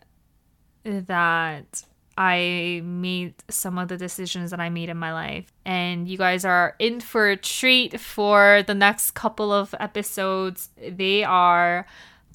that 0.84 1.84
I 2.17 2.82
made 2.84 3.36
some 3.50 3.78
of 3.78 3.89
the 3.89 3.97
decisions 3.97 4.50
that 4.52 4.60
I 4.60 4.69
made 4.69 4.89
in 4.89 4.97
my 4.97 5.13
life. 5.13 5.54
And 5.65 6.08
you 6.08 6.17
guys 6.17 6.45
are 6.45 6.76
in 6.80 7.00
for 7.00 7.30
a 7.30 7.38
treat 7.38 8.00
for 8.00 8.63
the 8.65 8.73
next 8.73 9.12
couple 9.12 9.52
of 9.52 9.76
episodes. 9.80 10.69
They 10.78 11.23
are 11.23 11.86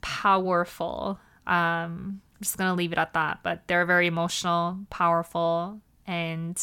powerful. 0.02 1.18
Um, 1.46 2.20
I'm 2.34 2.40
just 2.42 2.58
going 2.58 2.70
to 2.70 2.74
leave 2.74 2.92
it 2.92 2.98
at 2.98 3.14
that. 3.14 3.40
But 3.42 3.66
they're 3.66 3.86
very 3.86 4.06
emotional, 4.06 4.78
powerful. 4.90 5.80
And 6.06 6.60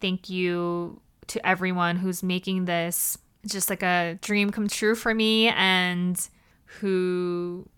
thank 0.00 0.28
you 0.28 1.00
to 1.28 1.46
everyone 1.46 1.96
who's 1.96 2.22
making 2.22 2.66
this 2.66 3.16
just 3.46 3.70
like 3.70 3.82
a 3.82 4.18
dream 4.20 4.50
come 4.50 4.68
true 4.68 4.94
for 4.94 5.14
me 5.14 5.48
and 5.48 6.28
who 6.80 7.68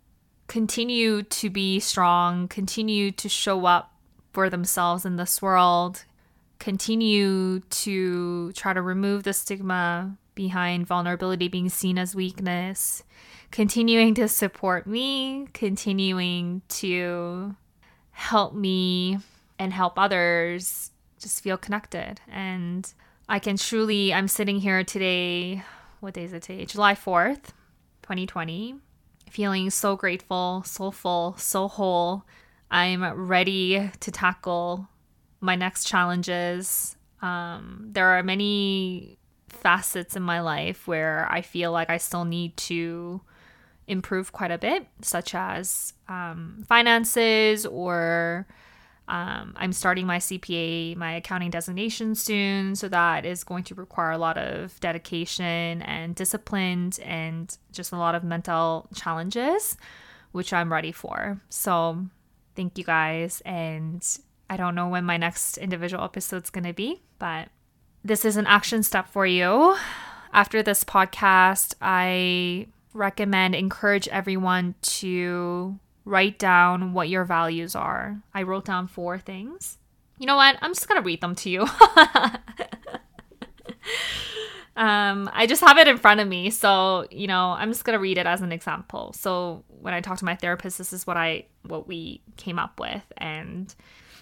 continue 0.47 1.23
to 1.23 1.51
be 1.51 1.81
strong, 1.81 2.49
continue 2.49 3.11
to 3.13 3.29
show 3.29 3.65
up 3.67 3.95
for 4.33 4.51
themselves 4.51 5.05
in 5.05 5.17
this 5.17 5.41
world, 5.41 6.05
continue 6.59 7.61
to 7.61 8.53
try 8.53 8.73
to 8.73 8.83
remove 8.83 9.23
the 9.23 9.33
stigma 9.33 10.17
behind 10.35 10.87
vulnerability 10.87 11.49
being 11.49 11.69
seen 11.69 11.99
as 11.99 12.15
weakness, 12.15 13.03
continuing 13.55 14.15
to 14.15 14.27
support 14.27 14.85
me, 14.85 15.47
continuing 15.53 16.61
to 16.69 17.55
help 18.11 18.53
me 18.53 19.17
and 19.61 19.73
help 19.73 19.97
others 19.97 20.91
just 21.21 21.41
feel 21.41 21.57
connected. 21.57 22.21
And 22.29 22.93
I 23.29 23.39
can 23.39 23.57
truly, 23.57 24.13
I'm 24.13 24.27
sitting 24.27 24.59
here 24.59 24.83
today, 24.83 25.63
what 26.01 26.15
day 26.15 26.25
is 26.25 26.33
it 26.33 26.43
today? 26.43 26.65
July 26.65 26.97
4th, 26.97 27.53
2020 28.03 28.75
feeling 29.31 29.71
so 29.71 29.95
grateful, 29.95 30.65
so 30.67 30.91
full, 30.91 31.37
so 31.39 31.69
whole. 31.69 32.25
I'm 32.73 33.05
ready 33.05 33.89
to 34.01 34.11
tackle 34.11 34.89
my 35.41 35.55
next 35.55 35.87
challenges. 35.87 36.97
Um, 37.23 37.91
there 37.93 38.09
are 38.19 38.23
many 38.25 39.17
facets 39.49 40.17
in 40.17 40.25
my 40.25 40.41
life 40.41 40.89
where 40.89 41.29
I 41.31 41.43
feel 41.43 41.71
like 41.71 41.89
I 41.89 41.99
still 41.99 42.25
need 42.25 42.57
to 42.57 43.21
improve 43.87 44.33
quite 44.33 44.51
a 44.51 44.59
bit, 44.59 44.87
such 45.03 45.35
as 45.35 45.93
um, 46.09 46.65
finances 46.69 47.67
or 47.67 48.47
um, 49.07 49.53
I'm 49.57 49.73
starting 49.73 50.07
my 50.07 50.17
CPA, 50.19 50.97
my 50.97 51.15
accounting 51.17 51.51
designation 51.51 52.15
soon, 52.15 52.75
so 52.75 52.89
that 52.89 53.27
is 53.27 53.45
going 53.45 53.65
to 53.65 53.75
require 53.75 54.13
a 54.13 54.19
lot 54.19 54.39
of 54.39 54.81
dedication 54.81 55.83
and 55.83 56.15
discipline 56.15 56.93
and 57.03 57.57
just 57.71 57.93
a 57.93 57.97
lot 57.97 58.15
of 58.15 58.25
mental 58.25 58.89
challenges, 58.95 59.77
which 60.33 60.55
I'm 60.55 60.73
ready 60.73 60.91
for. 60.91 61.41
So, 61.51 62.07
thank 62.57 62.79
you 62.79 62.85
guys. 62.85 63.43
And 63.45 64.03
I 64.49 64.57
don't 64.57 64.75
know 64.75 64.89
when 64.89 65.05
my 65.05 65.19
next 65.19 65.59
individual 65.59 66.03
episode 66.03 66.45
is 66.45 66.51
going 66.51 66.65
to 66.65 66.73
be, 66.73 67.03
but 67.19 67.49
this 68.03 68.25
is 68.25 68.39
an 68.39 68.47
action 68.47 68.83
step 68.83 69.09
for 69.09 69.27
you. 69.27 69.77
After 70.33 70.63
this 70.63 70.83
podcast, 70.83 71.75
I 71.81 72.69
recommend 72.95 73.55
encourage 73.55 74.09
everyone 74.09 74.75
to 74.83 75.79
write 76.05 76.39
down 76.39 76.93
what 76.93 77.09
your 77.09 77.25
values 77.25 77.75
are. 77.75 78.23
I 78.33 78.43
wrote 78.43 78.65
down 78.65 78.87
four 78.87 79.19
things. 79.19 79.79
You 80.19 80.27
know 80.27 80.37
what? 80.37 80.57
I'm 80.63 80.73
just 80.73 80.89
going 80.89 81.01
to 81.01 81.05
read 81.05 81.21
them 81.21 81.35
to 81.37 81.51
you. 81.51 81.63
um, 84.77 85.29
I 85.33 85.47
just 85.47 85.61
have 85.63 85.77
it 85.79 85.89
in 85.89 85.99
front 85.99 86.21
of 86.21 86.29
me. 86.29 86.51
So, 86.51 87.07
you 87.11 87.27
know, 87.27 87.51
I'm 87.51 87.71
just 87.71 87.85
going 87.85 87.97
to 87.97 88.01
read 88.01 88.19
it 88.19 88.27
as 88.27 88.41
an 88.41 88.53
example. 88.53 89.13
So, 89.13 89.65
when 89.69 89.93
I 89.93 90.01
talk 90.01 90.19
to 90.19 90.25
my 90.25 90.37
therapist, 90.37 90.79
this 90.79 90.93
is 90.93 91.07
what 91.07 91.17
I 91.17 91.47
what 91.63 91.89
we 91.89 92.23
came 92.37 92.59
up 92.59 92.79
with 92.79 93.03
and 93.17 93.75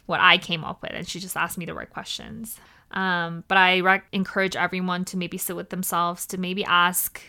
what 0.06 0.20
I 0.20 0.38
came 0.38 0.64
up 0.64 0.82
with 0.82 0.92
and 0.92 1.06
she 1.08 1.20
just 1.20 1.36
asked 1.36 1.58
me 1.58 1.66
the 1.66 1.74
right 1.74 1.90
questions. 1.90 2.58
Um, 2.90 3.44
but 3.48 3.56
I 3.56 3.80
rec- 3.80 4.08
encourage 4.12 4.56
everyone 4.56 5.04
to 5.06 5.16
maybe 5.16 5.38
sit 5.38 5.56
with 5.56 5.70
themselves 5.70 6.26
to 6.26 6.38
maybe 6.38 6.64
ask 6.64 7.22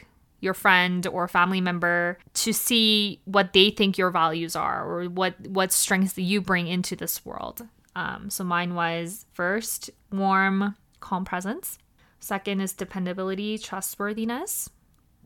your 0.43 0.53
friend 0.53 1.07
or 1.07 1.27
family 1.27 1.61
member 1.61 2.17
to 2.33 2.51
see 2.51 3.21
what 3.23 3.53
they 3.53 3.69
think 3.69 3.97
your 3.97 4.11
values 4.11 4.55
are 4.55 4.85
or 4.85 5.05
what 5.05 5.39
what 5.47 5.71
strengths 5.71 6.13
that 6.13 6.21
you 6.21 6.41
bring 6.41 6.67
into 6.67 6.95
this 6.95 7.25
world. 7.25 7.65
Um, 7.95 8.29
so 8.29 8.43
mine 8.43 8.75
was 8.75 9.25
first 9.33 9.89
warm, 10.11 10.75
calm 10.99 11.23
presence. 11.23 11.77
Second 12.19 12.61
is 12.61 12.73
dependability, 12.73 13.57
trustworthiness. 13.57 14.69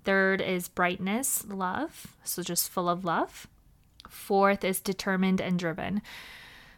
Third 0.03 0.41
is 0.41 0.67
brightness, 0.67 1.45
love. 1.47 2.15
So 2.23 2.43
just 2.43 2.69
full 2.69 2.87
of 2.87 3.03
love. 3.03 3.47
Fourth 4.07 4.63
is 4.63 4.79
determined 4.79 5.41
and 5.41 5.57
driven. 5.57 6.01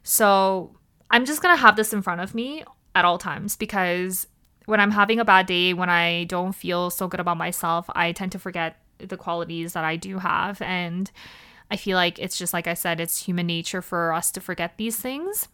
So 0.01 0.75
I'm 1.11 1.25
just 1.25 1.41
gonna 1.41 1.57
have 1.57 1.75
this 1.75 1.93
in 1.93 2.01
front 2.01 2.21
of 2.21 2.33
me 2.33 2.63
at 2.95 3.05
all 3.05 3.17
times 3.17 3.55
because 3.55 4.27
when 4.69 4.79
I'm 4.79 4.91
having 4.91 5.19
a 5.19 5.25
bad 5.25 5.47
day, 5.47 5.73
when 5.73 5.89
I 5.89 6.25
don't 6.25 6.53
feel 6.53 6.91
so 6.91 7.07
good 7.07 7.19
about 7.19 7.37
myself, 7.37 7.89
I 7.95 8.11
tend 8.11 8.31
to 8.33 8.39
forget 8.39 8.77
the 8.99 9.17
qualities 9.17 9.73
that 9.73 9.83
I 9.83 9.95
do 9.95 10.19
have. 10.19 10.61
And 10.61 11.09
I 11.71 11.75
feel 11.75 11.95
like 11.95 12.19
it's 12.19 12.37
just 12.37 12.53
like 12.53 12.67
I 12.67 12.75
said, 12.75 12.99
it's 12.99 13.25
human 13.25 13.47
nature 13.47 13.81
for 13.81 14.13
us 14.13 14.31
to 14.31 14.41
forget 14.41 14.77
these 14.77 14.95
things. 14.95 15.47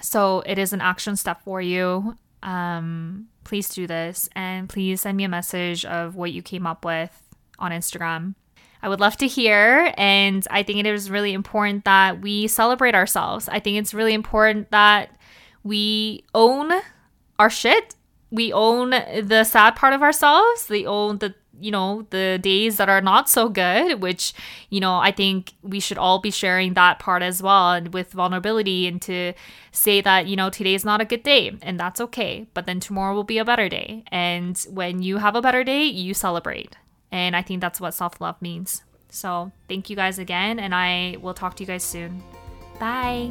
So 0.00 0.42
it 0.46 0.58
is 0.58 0.72
an 0.72 0.80
action 0.80 1.14
step 1.16 1.42
for 1.44 1.60
you. 1.60 2.16
Um, 2.42 3.28
please 3.44 3.68
do 3.68 3.86
this 3.86 4.30
and 4.34 4.66
please 4.66 5.02
send 5.02 5.18
me 5.18 5.24
a 5.24 5.28
message 5.28 5.84
of 5.84 6.16
what 6.16 6.32
you 6.32 6.40
came 6.40 6.66
up 6.66 6.86
with 6.86 7.22
on 7.58 7.70
Instagram. 7.70 8.34
I 8.82 8.88
would 8.88 9.00
love 9.00 9.18
to 9.18 9.26
hear. 9.26 9.92
And 9.98 10.46
I 10.50 10.62
think 10.62 10.78
it 10.78 10.86
is 10.86 11.10
really 11.10 11.34
important 11.34 11.84
that 11.84 12.22
we 12.22 12.46
celebrate 12.48 12.94
ourselves. 12.94 13.46
I 13.46 13.60
think 13.60 13.76
it's 13.76 13.92
really 13.92 14.14
important 14.14 14.70
that 14.70 15.10
we 15.62 16.24
own 16.34 16.72
our 17.38 17.50
shit. 17.50 17.94
We 18.34 18.52
own 18.52 18.90
the 18.90 19.44
sad 19.44 19.76
part 19.76 19.92
of 19.92 20.02
ourselves. 20.02 20.68
We 20.68 20.86
own 20.86 21.18
the 21.18 21.34
you 21.60 21.70
know 21.70 22.04
the 22.10 22.40
days 22.42 22.78
that 22.78 22.88
are 22.88 23.00
not 23.00 23.28
so 23.28 23.48
good 23.48 24.02
which 24.02 24.34
you 24.70 24.80
know 24.80 24.96
i 24.96 25.12
think 25.12 25.52
we 25.62 25.78
should 25.78 25.96
all 25.96 26.18
be 26.18 26.28
sharing 26.28 26.74
that 26.74 26.98
part 26.98 27.22
as 27.22 27.40
well 27.40 27.70
and 27.70 27.94
with 27.94 28.10
vulnerability 28.10 28.88
and 28.88 29.00
to 29.00 29.32
say 29.70 30.00
that 30.00 30.26
you 30.26 30.34
know 30.34 30.50
today 30.50 30.74
is 30.74 30.84
not 30.84 31.00
a 31.00 31.04
good 31.04 31.22
day 31.22 31.56
and 31.62 31.78
that's 31.78 32.00
okay 32.00 32.44
but 32.54 32.66
then 32.66 32.80
tomorrow 32.80 33.14
will 33.14 33.22
be 33.22 33.38
a 33.38 33.44
better 33.44 33.68
day 33.68 34.02
and 34.08 34.66
when 34.68 35.00
you 35.00 35.18
have 35.18 35.36
a 35.36 35.40
better 35.40 35.62
day 35.62 35.84
you 35.84 36.12
celebrate 36.12 36.76
and 37.14 37.36
I 37.36 37.42
think 37.42 37.60
that's 37.60 37.80
what 37.80 37.94
self 37.94 38.20
love 38.20 38.42
means. 38.42 38.82
So 39.08 39.52
thank 39.68 39.88
you 39.88 39.94
guys 39.94 40.18
again, 40.18 40.58
and 40.58 40.74
I 40.74 41.16
will 41.22 41.32
talk 41.32 41.54
to 41.56 41.62
you 41.62 41.68
guys 41.68 41.84
soon. 41.84 42.20
Bye. 42.80 43.30